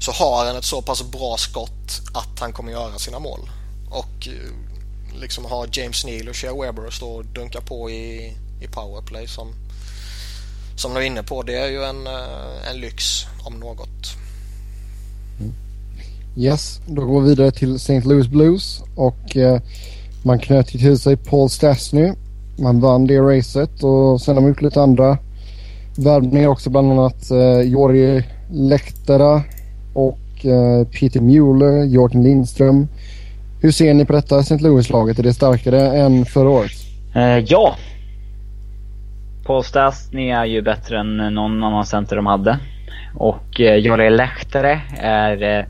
[0.00, 3.50] så har han ett så pass bra skott att han kommer göra sina mål.
[3.90, 8.66] Och eh, liksom ha James Neal och Shea Weber stå och dunka på i, i
[8.66, 9.54] powerplay som,
[10.76, 11.42] som du är inne på.
[11.42, 14.16] Det är ju en, eh, en lyx om något.
[16.38, 18.00] Yes, då går vi vidare till St.
[18.00, 19.60] Louis Blues och eh,
[20.24, 22.12] man knöt till sig Paul Stastny.
[22.58, 25.18] Man vann det racet och sen har man gjort lite andra
[25.98, 26.70] värvningar också.
[26.70, 29.42] Bland annat eh, Jori Lehtera
[29.94, 32.88] och eh, Peter Mueller, Jordan Lindström.
[33.62, 34.58] Hur ser ni på detta St.
[34.58, 35.18] Louis-laget?
[35.18, 36.72] Är det starkare än förra året?
[37.14, 37.76] Eh, ja.
[39.46, 42.58] Paul Stastny är ju bättre än någon annan center de hade.
[43.14, 45.64] Och eh, Jori Lehtera är eh,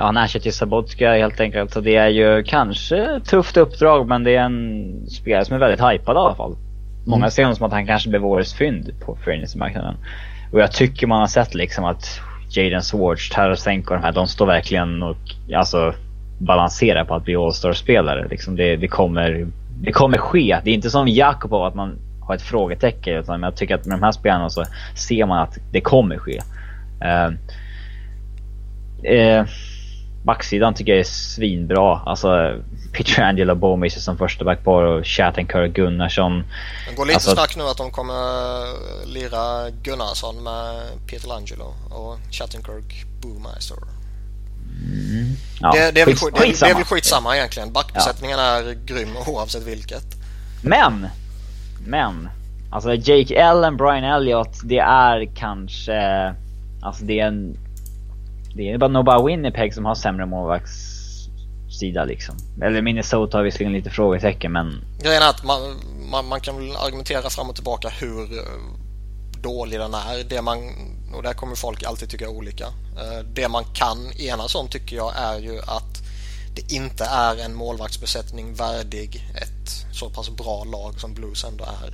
[0.00, 1.72] ja, han ersätter ju Sabotka helt enkelt.
[1.72, 5.60] Så det är ju kanske ett tufft uppdrag men det är en spelare som är
[5.60, 6.56] väldigt hypad i alla fall.
[7.06, 7.30] Många mm.
[7.30, 9.18] ser honom som att han kanske blir årets fynd på
[9.56, 9.94] marknaden
[10.52, 14.26] Och jag tycker man har sett liksom att Jaden Swartz, Tarasenko och de här, de
[14.26, 15.16] står verkligen och
[15.54, 15.94] alltså
[16.38, 18.28] balanserar på att bli All-star-spelare.
[18.30, 19.46] Liksom det, det, kommer,
[19.82, 20.58] det kommer ske.
[20.64, 23.98] Det är inte som Jakobov att man har ett frågetecken utan jag tycker att med
[23.98, 26.40] de här spelarna så ser man att det kommer ske.
[27.04, 27.32] Uh,
[29.12, 29.46] uh,
[30.22, 32.00] Backsidan tycker jag är svinbra.
[32.06, 32.58] Alltså
[32.92, 36.44] Pietrangelo Bomis som första backpar och Shattenkirk Gunnarsson.
[36.88, 38.16] Det går lite alltså, snack nu att de kommer
[39.06, 43.76] lira Gunnarsson med Pietrangelo och Shattenkirk Boomeister.
[44.84, 45.36] Mm.
[45.60, 47.72] Ja, det, det, är väl, det, det är väl skitsamma egentligen.
[47.72, 48.44] Backbesättningen ja.
[48.44, 50.04] är grym oavsett vilket.
[50.62, 51.08] Men!
[51.86, 52.28] Men!
[52.70, 56.34] Alltså Jake Allen, Brian Elliott, det är kanske...
[56.82, 57.56] Alltså det är en
[58.54, 62.36] det är bara nog bara Winnipeg som har sämre målvaktssida liksom.
[62.62, 64.84] Eller Minnesota har visserligen lite frågetecken men...
[65.02, 65.60] Grejen är att man,
[66.10, 68.44] man, man kan väl argumentera fram och tillbaka hur eh,
[69.42, 70.24] dålig den är.
[70.28, 70.58] Det man,
[71.14, 72.64] och där kommer folk alltid tycka olika.
[72.64, 76.00] Eh, det man kan enas om tycker jag är ju att
[76.54, 81.90] det inte är en målvaktsbesättning värdig ett så pass bra lag som Blues ändå är.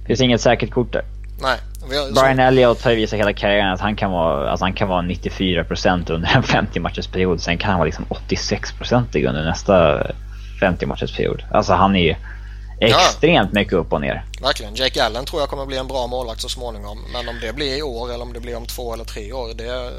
[0.00, 1.04] Det finns inget säkert kort där.
[1.38, 1.58] Nej.
[1.82, 2.42] Har, Brian så...
[2.42, 6.12] Elliott har ju visat hela karriären att han kan vara, alltså han kan vara 94%
[6.12, 7.40] under en 50 matchers period.
[7.40, 10.06] Sen kan han vara liksom 86% under nästa
[10.60, 11.42] 50 matchers period.
[11.50, 12.14] Alltså han är ju
[12.80, 13.60] extremt ja.
[13.60, 14.24] mycket upp och ner.
[14.42, 14.74] Verkligen.
[14.74, 16.98] Jake Allen tror jag kommer bli en bra målvakt så småningom.
[17.12, 19.48] Men om det blir i år eller om det blir om två eller tre år,
[19.54, 19.92] det, mm.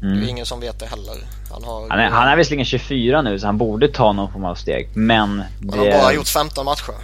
[0.00, 0.28] det är mm.
[0.28, 1.14] ingen som vet det heller.
[1.52, 4.44] Han, har, han, är, han är visserligen 24 nu så han borde ta någon form
[4.44, 5.42] av steg, men...
[5.58, 5.76] Det...
[5.76, 6.94] Han har bara gjort 15 matcher.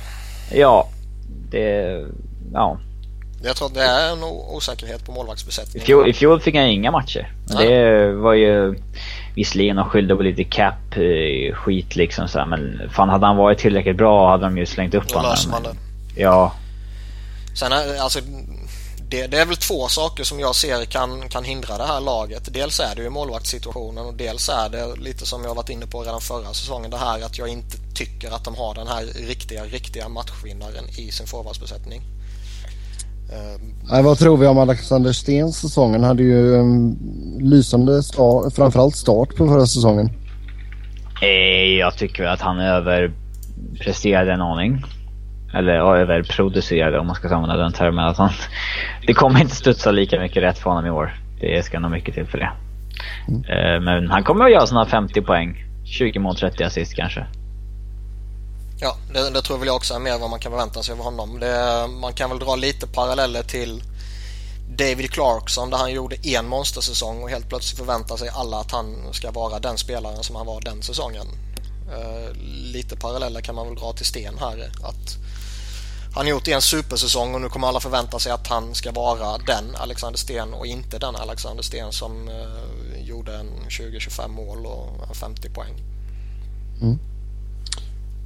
[0.52, 0.88] Ja,
[1.50, 2.04] det...
[2.52, 2.78] Ja.
[3.42, 5.82] Jag tror att det är en osäkerhet på målvaktsbesättningen.
[5.82, 7.32] I fjol, I fjol fick han inga matcher.
[7.48, 7.68] Nej.
[7.68, 8.74] Det var ju
[9.34, 13.36] visserligen de skyllde på lite cap eh, skit liksom så här, men fan hade han
[13.36, 15.22] varit tillräckligt bra hade de ju slängt upp honom.
[15.22, 15.74] Då löser man det.
[16.16, 16.52] Ja.
[17.54, 18.20] Sen är, alltså,
[19.10, 22.54] det, det, är väl två saker som jag ser kan, kan hindra det här laget.
[22.54, 26.02] Dels är det ju målvaktssituationen och dels är det lite som jag varit inne på
[26.02, 29.64] redan förra säsongen det här att jag inte tycker att de har den här riktiga,
[29.64, 32.02] riktiga matchvinnaren i sin forwardsbesättning.
[33.90, 35.92] Nej, vad tror vi om Alexander Stens säsong?
[35.92, 36.96] Han hade ju en
[37.40, 40.10] lysande start, framförallt start på förra säsongen.
[41.22, 44.82] Eh, jag tycker att han överpresterade en aning.
[45.54, 48.04] Eller överproducerade om man ska använda den termen.
[48.04, 48.30] Att han,
[49.06, 51.14] det kommer inte studsa lika mycket rätt för honom i år.
[51.40, 52.50] Det ska nog mycket till för det.
[53.28, 53.44] Mm.
[53.44, 55.64] Eh, men han kommer att göra sådana 50 poäng.
[55.84, 57.26] 20 mål, 30 assist kanske.
[58.80, 60.98] Ja, det, det, tror väl jag också är mer vad man kan förvänta sig av
[60.98, 61.40] honom.
[61.40, 63.82] Det, man kan väl dra lite paralleller till
[64.76, 68.96] David Clarkson där han gjorde en monstersäsong och helt plötsligt förväntar sig alla att han
[69.12, 71.26] ska vara den spelaren som han var den säsongen.
[71.88, 72.32] Uh,
[72.72, 74.70] lite paralleller kan man väl dra till Sten här.
[74.82, 75.16] Att
[76.14, 79.38] han har gjort en supersäsong och nu kommer alla förvänta sig att han ska vara
[79.38, 85.16] den Alexander Sten och inte den Alexander Sten som uh, gjorde en 20-25 mål och
[85.16, 85.74] 50 poäng.
[86.80, 86.98] Mm.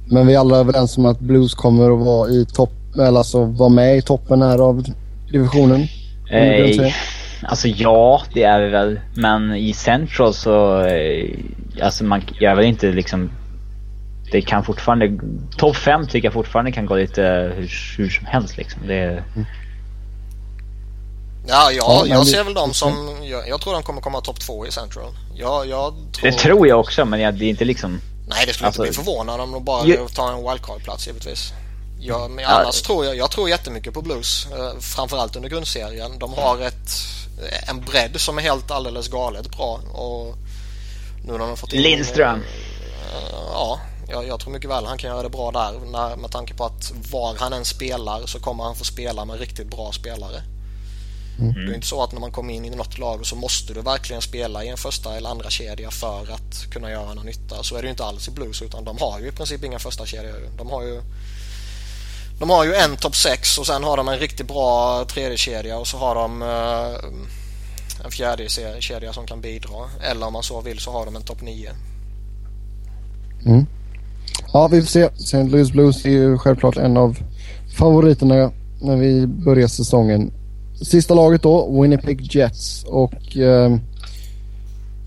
[0.05, 3.43] Men vi är alla överens om att Blues kommer att vara i topp, eller alltså
[3.45, 4.83] vara med i toppen här av
[5.31, 5.87] divisionen?
[6.31, 6.93] Eh,
[7.43, 8.99] alltså ja, det är vi väl.
[9.15, 11.29] Men i Central så, eh,
[11.81, 13.29] alltså man gör väl inte liksom
[14.31, 15.19] det kan fortfarande,
[15.57, 17.21] topp 5 tycker jag fortfarande kan gå lite
[17.55, 18.81] hur, hur som helst liksom.
[18.87, 19.45] Det, mm.
[21.47, 24.67] Ja, ja, jag ser väl dem som, jag, jag tror de kommer komma topp 2
[24.67, 25.11] i Central.
[25.35, 26.31] Jag, jag tror...
[26.31, 27.99] Det tror jag också men jag, det är inte liksom
[28.33, 30.07] Nej, det skulle alltså, inte bli förvånad om de bara ju...
[30.07, 31.53] tar en wildcard-plats givetvis.
[31.99, 32.87] Ja, men annars ja.
[32.87, 34.47] tror jag, jag tror jättemycket på Blues.
[34.51, 36.19] Eh, framförallt under grundserien.
[36.19, 36.91] De har ett,
[37.67, 39.79] en bredd som är helt alldeles galet bra.
[39.93, 40.35] Och
[41.25, 42.39] nu när de fått in, Lindström.
[42.39, 45.79] Eh, ja, jag, jag, tror mycket väl han kan göra det bra där.
[45.91, 49.39] När, med tanke på att var han än spelar så kommer han få spela med
[49.39, 50.43] riktigt bra spelare.
[51.39, 51.65] Mm.
[51.65, 53.81] Det är inte så att när man kommer in i något lag så måste du
[53.81, 57.63] verkligen spela i en första eller andra kedja för att kunna göra någon nytta.
[57.63, 59.79] Så är det ju inte alls i Blues utan de har ju i princip inga
[59.79, 60.49] första kedjor.
[60.57, 61.01] De har ju
[62.39, 65.77] de har ju en topp 6 och sen har de en riktigt bra tredje kedja
[65.77, 69.89] och så har de uh, en fjärde kedja som kan bidra.
[70.11, 71.69] Eller om man så vill så har de en topp 9.
[73.45, 73.65] Mm.
[74.53, 75.09] Ja, vi får se.
[75.19, 75.43] St.
[75.43, 77.17] Louis Blues är ju självklart en av
[77.77, 80.31] favoriterna när vi börjar säsongen
[80.83, 82.83] sista laget då, Winnipeg Jets.
[82.83, 83.77] Och eh,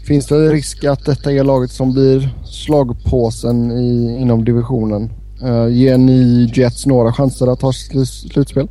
[0.06, 5.10] finns det risk att detta är laget som blir slagpåsen i, inom divisionen?
[5.42, 8.68] Eh, ger ni Jets några chanser att ta sl slutspel?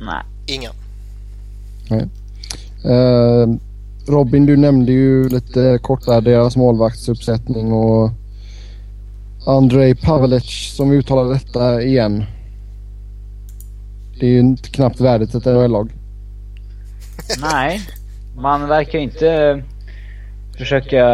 [0.00, 0.24] Nej.
[0.46, 0.70] Inga.
[1.90, 2.08] Nej.
[2.84, 3.48] Eh,
[4.06, 8.10] Robin, du nämnde ju lite kort där deras målvaktsuppsättning och
[9.46, 12.24] Andrei Pavelic som uttalade detta igen.
[14.20, 15.92] Det är ju inte knappt värdigt ett NHL-lag.
[17.38, 17.88] Nej,
[18.36, 19.56] man verkar inte eh,
[20.58, 21.06] försöka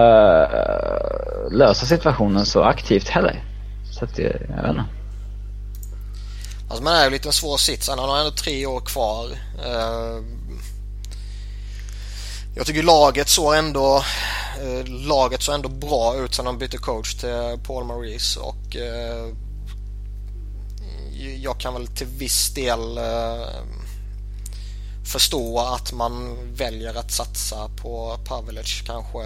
[0.42, 3.44] eh, lösa situationen så aktivt heller.
[3.92, 4.84] Så att det, jag vet inte.
[6.68, 7.88] Alltså man är ju lite en svår sits.
[7.88, 9.28] Han har ändå tre år kvar.
[12.56, 14.02] Jag tycker laget såg ändå
[14.86, 18.76] laget såg ändå bra ut sen de bytte coach till Paul Maurice och
[21.42, 22.98] jag kan väl till viss del
[25.04, 29.18] förstå att man väljer att satsa på Pavelic kanske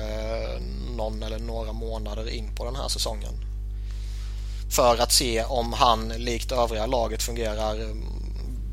[0.97, 3.33] någon eller några månader in på den här säsongen.
[4.71, 7.77] För att se om han likt övriga laget fungerar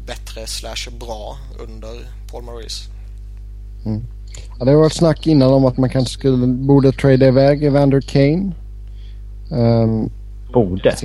[0.08, 1.89] bättre slash bra under
[2.32, 2.89] Paul Maurice.
[3.86, 4.02] Mm.
[4.60, 8.02] Ja, det har varit snack innan om att man kanske skulle, borde trada iväg Evander
[8.02, 8.52] Kane.
[9.52, 10.10] Um,
[10.54, 10.95] borde?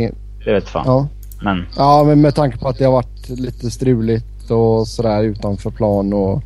[0.44, 0.84] Det vet fan.
[0.86, 1.08] Ja.
[1.42, 1.66] Men.
[1.76, 6.12] Ja, men med tanke på att det har varit lite struligt och sådär utanför plan
[6.12, 6.42] och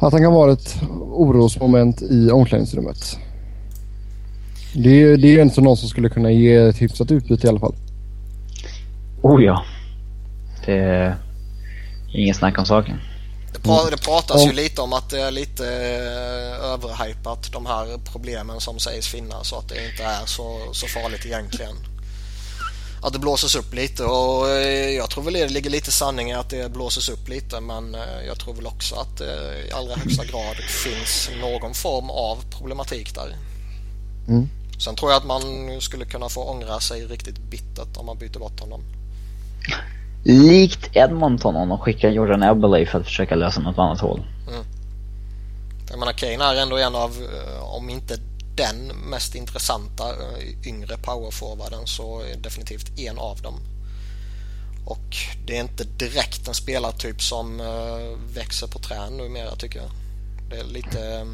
[0.00, 0.76] att han kan vara ett
[1.12, 3.18] orosmoment i omklädningsrummet.
[4.74, 7.50] Det är, det är ju inte någon som skulle kunna ge ett hyfsat utbyte i
[7.50, 7.74] alla fall.
[9.22, 9.64] Oh ja.
[10.66, 11.16] Det är
[12.14, 12.96] ingen snack om saken.
[13.52, 17.86] Det, pra, det pratas ju lite om att det är lite eh, överhypat de här
[18.12, 21.74] problemen som sägs finnas så att det inte är så, så farligt egentligen.
[23.02, 26.34] Att det blåses upp lite och eh, jag tror väl det ligger lite sanning i
[26.34, 29.94] att det blåses upp lite men eh, jag tror väl också att det i allra
[29.94, 33.36] högsta grad finns någon form av problematik där.
[34.28, 34.48] Mm.
[34.78, 35.42] Sen tror jag att man
[35.80, 38.80] skulle kunna få ångra sig riktigt bittert om man byter bort honom.
[40.24, 44.22] Likt Edmonton om de skickar Jordan Eberle för att försöka lösa något annat hål.
[44.48, 44.64] Mm.
[45.90, 48.18] Jag menar Kane är ändå en av, eh, om inte
[48.60, 53.60] den mest intressanta eh, yngre powerforwarden så är definitivt en av dem.
[54.86, 59.90] Och det är inte direkt en spelartyp som eh, växer på trän numera tycker jag.
[60.50, 61.24] Det är lite eh,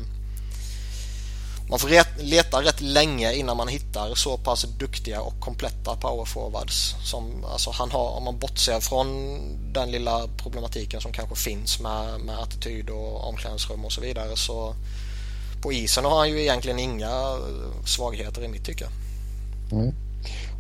[1.69, 6.95] man får leta rätt länge innan man hittar så pass duktiga och kompletta powerforwards.
[7.05, 9.39] Som, alltså han har, om man bortser från
[9.73, 14.75] den lilla problematiken som kanske finns med, med attityd och omklädningsrum och så vidare så
[15.63, 17.37] på isen har han ju egentligen inga
[17.85, 18.87] svagheter i mitt tycke.
[19.73, 19.95] Mm.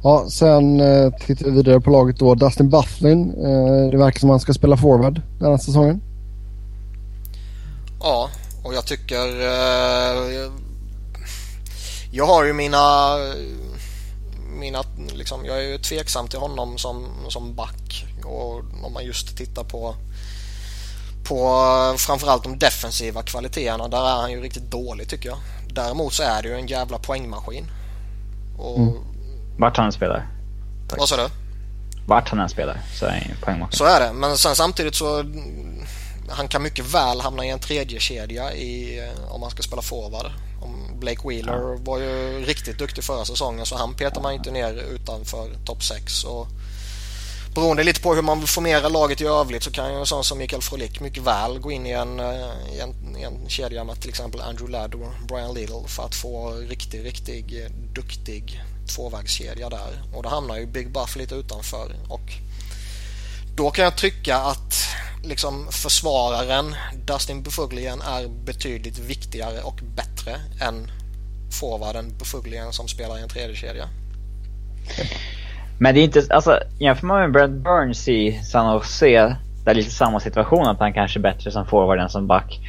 [0.02, 2.34] Ja, sen eh, tittar vi vidare på laget då.
[2.34, 3.30] Dustin Bufflin.
[3.30, 6.00] Eh, det verkar som att han ska spela forward den här säsongen.
[8.00, 8.30] Ja,
[8.64, 10.50] och jag tycker eh,
[12.10, 13.16] jag har ju mina,
[14.60, 14.82] mina
[15.14, 19.64] liksom, jag är ju tveksam till honom som, som back och om man just tittar
[19.64, 19.94] på
[21.28, 25.38] på framförallt de defensiva kvaliteterna där är han ju riktigt dålig tycker jag.
[25.68, 27.66] Däremot så är det ju en jävla poängmaskin.
[28.58, 28.78] Och...
[28.78, 28.94] Mm.
[29.58, 30.26] Vart han spelar.
[30.98, 31.28] Vad sa du?
[32.06, 33.78] Vart han än spelar så är han ju poängmaskin.
[33.78, 35.24] Så är det, men sen samtidigt så
[36.28, 40.30] han kan mycket väl hamna i en tredje kedja i, om man ska spela forward.
[40.98, 41.76] Blake Wheeler ja.
[41.80, 46.24] var ju riktigt duktig förra säsongen så han petar man inte ner utanför topp 6.
[46.24, 46.46] Och
[47.56, 50.24] beroende lite på hur man vill formera laget i övrigt så kan ju en sån
[50.24, 53.84] som Mikael Frolik mycket väl gå in i en, eh, i en, i en kedja
[53.84, 58.62] med till exempel Andrew Ladd och Brian Little för att få riktigt, riktigt eh, duktig
[58.96, 60.02] tvåvägskedja där.
[60.14, 61.96] Och då hamnar ju Big Buff lite utanför.
[62.08, 62.32] Och
[63.56, 64.74] då kan jag tycka att
[65.24, 66.74] liksom försvararen
[67.06, 70.90] Dustin Befuglien är betydligt viktigare och bättre än
[71.60, 73.88] forwarden Befuglien som spelar i en tredje kedja.
[75.78, 79.74] Men det är inte, alltså jämför man med Brent Burns i San Jose, det är
[79.74, 82.60] lite samma situation att han kanske är bättre som forward än som back.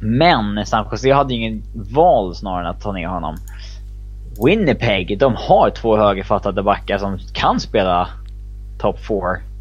[0.00, 1.62] Men San Jose hade ju ingen
[1.94, 3.36] val snarare än att ta ner honom.
[4.44, 8.08] Winnipeg, de har två högerfattade backar som kan spela
[8.78, 9.18] top 4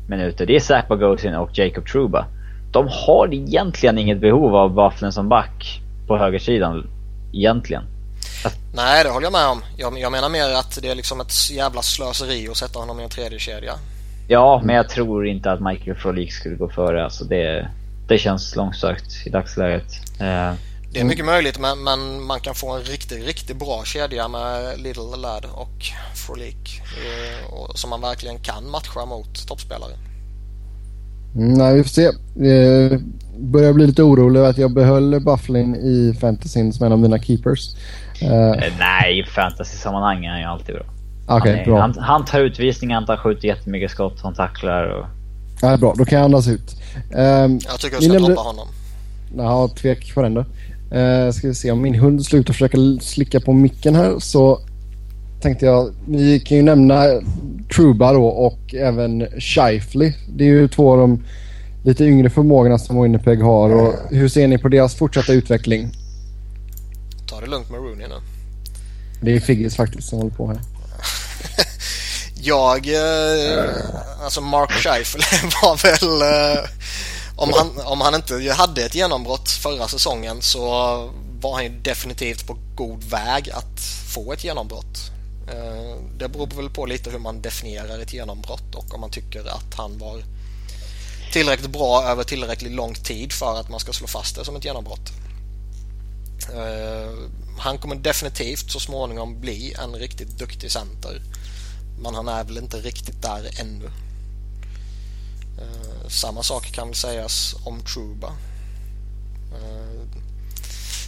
[0.07, 0.45] minuter.
[0.45, 2.25] Det är Zappa Bogosian och Jacob Truba.
[2.71, 6.88] De har egentligen inget behov av Bufflin som back på högersidan.
[7.34, 7.84] Egentligen.
[8.73, 9.63] Nej, det håller jag med om.
[9.77, 13.03] Jag, jag, menar mer att det är liksom ett jävla slöseri att sätta honom i
[13.03, 13.73] en tredje kedja.
[14.27, 17.03] Ja, men jag tror inte att Michael Frolik skulle gå före.
[17.03, 17.69] Alltså det,
[18.07, 19.93] det känns långsökt i dagsläget.
[20.19, 20.53] Eh,
[20.93, 24.79] det är mycket möjligt men, men, man kan få en riktigt, riktigt bra kedja med
[24.79, 25.85] Little Lad och
[26.15, 29.93] Frolik eh, som man verkligen kan matcha mot toppspelare.
[31.35, 32.05] Mm, nej, vi får se.
[32.05, 32.99] Eh,
[33.37, 37.75] börjar bli lite orolig att jag behöll Bufflin i fantasyn som en av mina keepers.
[38.24, 40.86] Eh nej, i fantasy-sammanhang är han ju alltid bra.
[41.38, 41.82] Okay, han, bra.
[41.82, 45.05] Han, han, tar utvisningar, han skjuter jättemycket skott, han tacklar och...
[45.61, 46.76] Ja, bra, då kan jag andas ut.
[47.11, 48.28] Um, jag tycker du ska nämnde...
[48.28, 48.67] droppa honom.
[49.38, 50.45] Ja, tvek på den då.
[50.97, 54.59] Uh, ska vi se om min hund slutar försöka slicka på micken här så
[55.41, 57.03] tänkte jag, vi kan ju nämna
[57.76, 60.13] Truba då och även Shifley.
[60.36, 61.24] Det är ju två av de
[61.84, 65.91] lite yngre förmågorna som Winnipeg har och hur ser ni på deras fortsatta utveckling?
[67.28, 68.15] Ta det lugnt med Rooney nu.
[69.21, 70.59] Det är Figgis faktiskt som håller på här.
[72.36, 73.65] jag, eh,
[74.24, 75.21] alltså Mark Scheifel
[75.61, 76.63] var väl eh,
[77.36, 80.67] om han, om han inte hade ett genombrott förra säsongen så
[81.41, 83.80] var han ju definitivt på god väg att
[84.13, 85.11] få ett genombrott.
[85.47, 89.39] Eh, det beror väl på lite hur man definierar ett genombrott och om man tycker
[89.39, 90.24] att han var
[91.32, 94.65] tillräckligt bra över tillräckligt lång tid för att man ska slå fast det som ett
[94.65, 95.11] genombrott.
[96.49, 97.13] Eh,
[97.57, 101.21] han kommer definitivt så småningom bli en riktigt duktig center.
[101.99, 103.85] Men han är väl inte riktigt där ännu.
[105.57, 108.35] Eh, samma sak kan väl sägas om Truba.
[109.53, 110.01] Eh,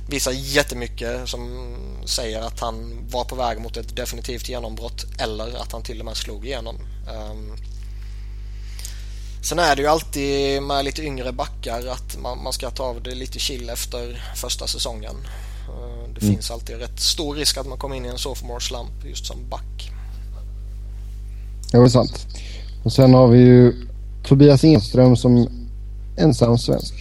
[0.07, 1.65] visar jättemycket som
[2.05, 6.05] säger att han var på väg mot ett definitivt genombrott eller att han till och
[6.05, 6.75] med slog igenom.
[7.07, 7.33] Eh,
[9.45, 13.03] Sen är det ju alltid med lite yngre backar att man, man ska ta av
[13.03, 15.15] det lite chill efter första säsongen.
[15.69, 16.33] Uh, det mm.
[16.33, 19.49] finns alltid rätt stor risk att man kommer in i en sophomore slump just som
[19.49, 19.91] back.
[21.71, 22.27] Det var sant.
[22.83, 23.87] Och sen har vi ju
[24.27, 25.47] Tobias Enström som
[26.17, 26.93] ensam svensk.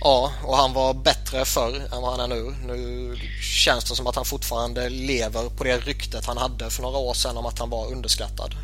[0.00, 2.54] Ja, och han var bättre förr än vad han är nu.
[2.66, 6.98] Nu känns det som att han fortfarande lever på det ryktet han hade för några
[6.98, 8.54] år sedan om att han var underskattad.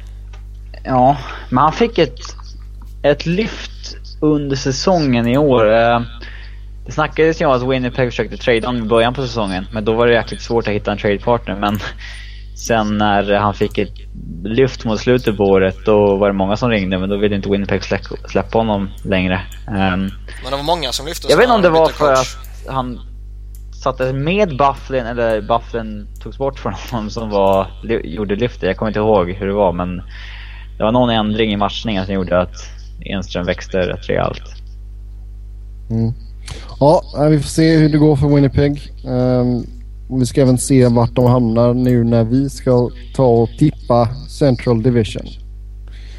[0.85, 1.16] Ja,
[1.49, 2.20] men han fick ett,
[3.03, 5.75] ett lyft under säsongen i år.
[5.75, 6.01] Eh,
[6.87, 9.95] det snackades ju om att Winnipeg försökte trade honom i början på säsongen, men då
[9.95, 11.57] var det jäkligt svårt att hitta en tradepartner.
[11.57, 11.79] Men
[12.57, 13.93] sen när han fick ett
[14.45, 17.49] lyft mot slutet på året, då var det många som ringde, men då ville inte
[17.49, 17.83] Winnipeg
[18.29, 19.41] släppa honom längre.
[19.68, 20.11] Um, men
[20.51, 23.01] det var många som lyfte Jag vet inte om det var för att han
[23.83, 27.66] satte med Bufflin, eller Bufflin togs bort från honom som var,
[28.05, 28.62] gjorde lyftet.
[28.62, 30.03] Jag kommer inte ihåg hur det var, men
[30.77, 32.55] det var någon ändring i matchningen som gjorde att
[33.05, 34.43] Enström växte rätt rejält.
[35.91, 36.12] Mm.
[36.81, 38.93] Ja, vi får se hur det går för Winnipeg.
[39.05, 39.66] Um,
[40.18, 44.83] vi ska även se vart de hamnar nu när vi ska ta och tippa Central
[44.83, 45.27] Division.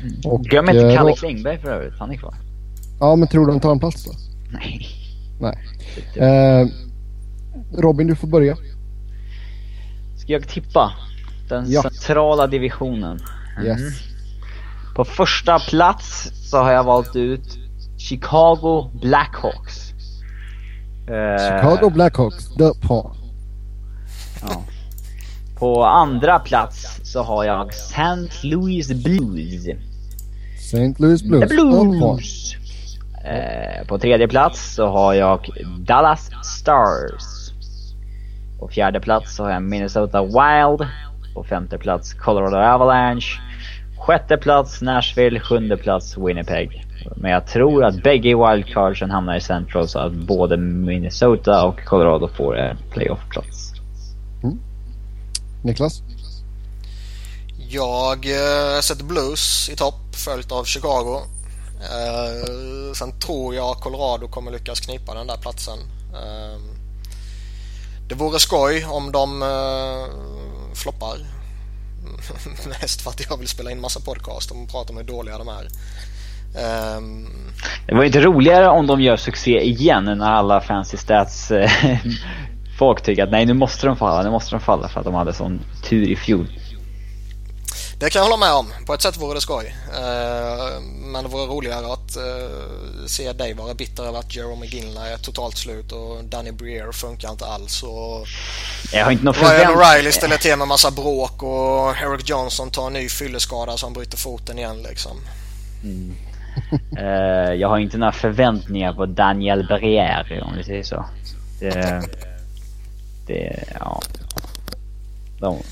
[0.01, 0.16] Mm.
[0.26, 1.93] Och, Glöm inte eh, Kalle uh, Klingberg för övrigt.
[1.99, 2.36] Han är kvar.
[2.99, 4.12] Ja, men tror du han tar en plats då?
[4.53, 4.88] Nej.
[5.39, 5.58] Nej.
[6.62, 6.70] Uh,
[7.78, 8.58] Robin, du får börja.
[10.18, 10.93] Ska jag tippa?
[11.49, 11.82] Den ja.
[11.82, 13.20] centrala divisionen.
[13.58, 13.68] Mm.
[13.68, 14.14] Yes.
[14.96, 17.58] På första plats så har jag valt ut
[17.98, 19.93] Chicago Blackhawks.
[21.39, 23.10] Chicago Blackhawks, the paw.
[24.41, 24.64] Ja.
[25.60, 28.48] På andra plats så har jag St.
[28.48, 29.68] Louis Blues.
[30.58, 30.96] St.
[30.98, 31.50] Louis Blues.
[31.50, 32.56] The Blues.
[33.26, 37.52] Eh, på tredje plats så har jag Dallas Stars.
[38.60, 40.89] På fjärde plats så har jag Minnesota Wild.
[41.34, 43.41] På femte plats Colorado Avalanche.
[44.06, 46.86] Sjätte plats Nashville, sjunde plats Winnipeg.
[47.16, 52.28] Men jag tror att bägge wildcardsen hamnar i central så att både Minnesota och Colorado
[52.28, 53.74] får en playoff-plats.
[54.43, 54.60] Mm.
[55.64, 56.01] Niklas?
[57.70, 61.22] Jag äh, sätter Blues i topp följt av Chicago.
[61.82, 65.80] Äh, sen tror jag Colorado kommer lyckas knipa den där platsen.
[66.14, 66.62] Äh,
[68.10, 71.35] det vore skoj om de äh, floppar
[72.82, 75.47] Mest för att jag vill spela in massa podcast och prata om hur dåliga de
[75.47, 75.67] är.
[76.97, 77.28] Um...
[77.88, 83.23] Det var inte roligare om de gör succé igen när alla fancy Stats-folk eh, tycker
[83.23, 85.61] att nej nu måste de falla, nu måste de falla för att de hade sån
[85.84, 86.47] tur i fjol.
[88.00, 88.86] Det kan jag hålla med om.
[88.86, 89.76] På ett sätt vore det skoj.
[89.89, 95.14] Uh, men det vore roligare att uh, se dig vara bitter över att Jerome McGinley
[95.14, 97.84] är totalt slut och Danny Breer funkar inte alls.
[97.84, 98.28] Och
[98.93, 102.88] jag har inte något Ryan O'Reilly ställer till med massa bråk och Eric Johnson tar
[102.88, 105.18] en ny fylleskada så han bryter foten igen liksom.
[105.84, 106.16] Mm.
[106.98, 111.06] uh, jag har inte några förväntningar på Daniel Breer om vi säger så.
[111.60, 112.04] Det,
[113.28, 114.02] det ja.
[115.39, 115.64] De,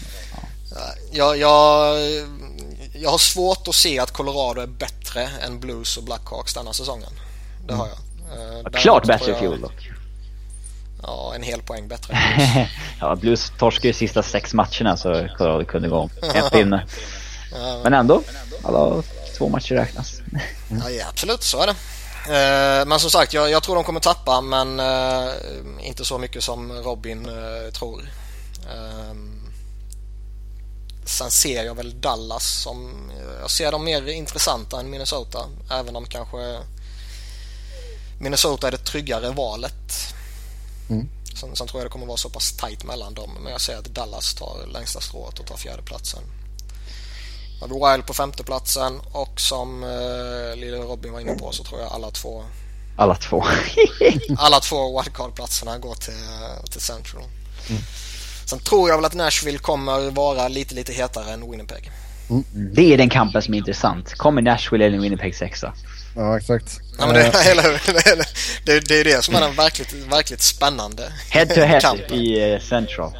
[1.11, 1.97] jag, jag,
[2.93, 7.09] jag har svårt att se att Colorado är bättre än Blues och Blackhawks denna säsongen.
[7.67, 7.97] Det har jag.
[8.39, 8.71] Mm.
[8.71, 9.89] Klart bättre i fjol dock.
[11.03, 12.17] Ja, en hel poäng bättre.
[12.99, 16.85] ja, Blues torskade ju sista sex matcherna så Colorado kunde gå om en pinne.
[17.83, 18.23] Men ändå,
[18.63, 19.03] alla
[19.37, 20.21] två matcher räknas.
[20.69, 21.75] ja, absolut, så är det.
[22.25, 25.29] Eh, men som sagt, jag, jag, tror de kommer tappa men uh,
[25.81, 27.27] inte så mycket som Robin
[27.73, 28.09] tror.
[31.05, 35.49] Sen ser jag väl Dallas som, jag ser dem mer intressanta än Minnesota.
[35.71, 36.59] Även om kanske
[38.19, 40.13] Minnesota är det tryggare valet.
[40.89, 41.09] Mm.
[41.39, 43.37] Sen, sen, tror jag det kommer vara så pass tight mellan dem.
[43.43, 46.23] Men jag ser att Dallas tar längsta strået och tar fjärdeplatsen.
[47.61, 51.81] Har vi Wild på femteplatsen och som eh, Lille Robin var inne på så tror
[51.81, 52.43] jag alla två
[52.95, 53.43] alla två.
[54.37, 56.13] alla två wildcard-platserna går till,
[56.71, 57.23] till Central.
[57.69, 57.81] Mm.
[58.45, 61.91] Sen tror jag väl att Nashville kommer vara lite, lite hetare än Winnipeg.
[62.29, 62.43] Mm.
[62.53, 64.13] Det är den kampen som är intressant.
[64.13, 65.73] Kommer Nashville eller Winnipeg sexa?
[66.15, 66.79] Ja, exakt.
[66.99, 67.21] Ja, men det,
[68.65, 72.13] det, det, är det som är den verkligt, verkligt spännande Head to head kampen.
[72.13, 73.11] i uh, Central.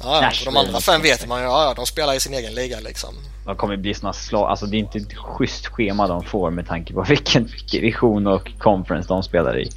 [0.00, 1.44] Ja, de andra fem vet man ju.
[1.44, 3.14] Ja, ja, de spelar i sin egen liga liksom.
[3.44, 4.50] De kommer bli såna slag.
[4.50, 8.50] Alltså det är inte ett schysst schema de får med tanke på vilken division och
[8.58, 9.70] conference de spelar i.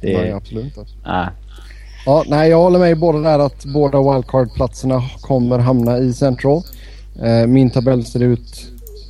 [0.00, 0.18] Det är...
[0.18, 0.80] Nej, absolut inte.
[1.06, 1.28] Äh.
[2.08, 6.62] Ja, nej, jag håller med i båda där att båda wildcard-platserna kommer hamna i Central.
[7.22, 8.66] Eh, min tabell ser ut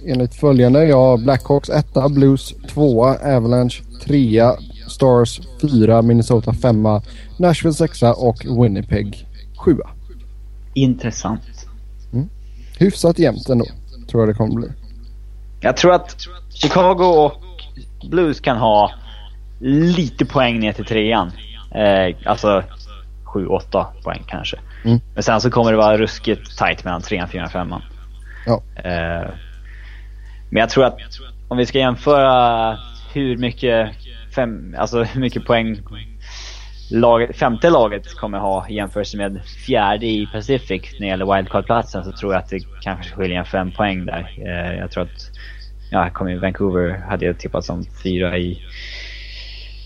[0.07, 0.85] enligt följande.
[0.85, 4.43] Jag har Blackhawks 1, Blues 2, Avalanche 3,
[4.89, 6.87] Stars 4, Minnesota 5,
[7.37, 9.27] Nashville 6 och Winnipeg
[9.57, 9.77] 7.
[10.75, 11.67] Intressant.
[12.13, 12.29] Mm.
[12.79, 13.65] Hyfsat jämnt ändå,
[14.11, 14.69] tror jag det kommer bli.
[15.61, 16.17] Jag tror att
[16.51, 17.33] Chicago och
[18.11, 18.91] Blues kan ha
[19.61, 21.31] lite poäng ner till trean.
[21.75, 22.63] Eh, alltså
[23.35, 24.57] 7-8 poäng kanske.
[24.85, 24.99] Mm.
[25.15, 27.75] Men sen så kommer det vara ruskigt tight mellan 3, 4, 5.
[28.47, 28.63] Ja.
[28.77, 29.29] Eh,
[30.51, 30.99] men jag tror att
[31.49, 32.79] om vi ska jämföra
[33.13, 33.91] hur mycket,
[34.35, 35.83] fem, alltså hur mycket poäng
[36.91, 42.05] lag, femte laget kommer ha i jämförelse med fjärde i Pacific när det gäller wildcard-platsen
[42.05, 44.31] så tror jag att det kanske skiljer en fem poäng där.
[44.47, 45.31] Eh, jag tror att,
[45.91, 48.63] ja, kom in Vancouver hade jag tippat som fyra i...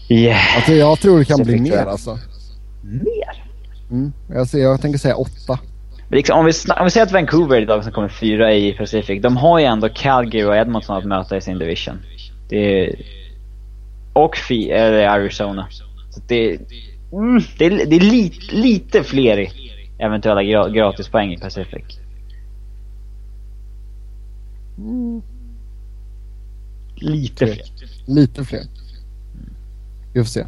[0.08, 2.18] i alltså jag tror det kan Pacific, bli mer alltså.
[2.82, 3.44] Mer?
[3.90, 5.58] Mm, jag, ser, jag tänker säga åtta.
[6.10, 9.22] Liksom, om, vi om vi säger att Vancouver lag som kommer fyra i Pacific.
[9.22, 11.98] De har ju ändå Calgary och Edmonton att möta i sin division.
[12.48, 12.94] Det är,
[14.12, 15.66] och Fi, eller Arizona.
[16.10, 16.58] Så det,
[17.12, 19.48] mm, det är, det är lite, lite fler
[19.98, 21.98] eventuella gra, gratispoäng i Pacific.
[24.78, 25.22] Mm.
[26.96, 27.66] Lite fler.
[28.06, 28.62] Lite fler.
[30.12, 30.46] Vi får se.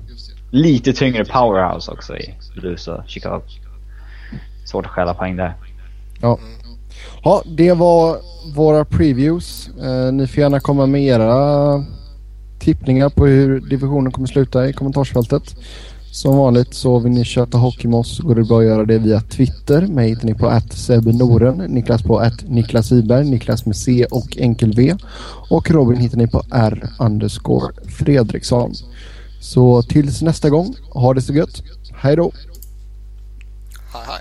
[0.54, 3.42] Lite tyngre powerhouse också i Blues och Chicago.
[4.64, 5.54] Svårt att stjäla poäng där.
[6.20, 6.38] Ja.
[7.24, 8.16] Ja, det var
[8.54, 9.68] våra previews.
[9.82, 11.84] Eh, ni får gärna komma med era
[12.58, 15.42] tippningar på hur divisionen kommer sluta i kommentarsfältet.
[16.12, 18.98] Som vanligt så vill ni köta hockey med oss går det bra att göra det
[18.98, 19.86] via Twitter.
[19.86, 24.36] Mig hittar ni på att Noren, Niklas på att Niklas Iberg, Niklas med C och
[24.36, 24.94] enkel V.
[25.50, 28.72] Och Robin hittar ni på R underscore Fredriksson.
[29.44, 31.62] Så tills nästa gång, ha det så gött.
[31.94, 32.32] Hej då!
[33.92, 34.20] Hej hej!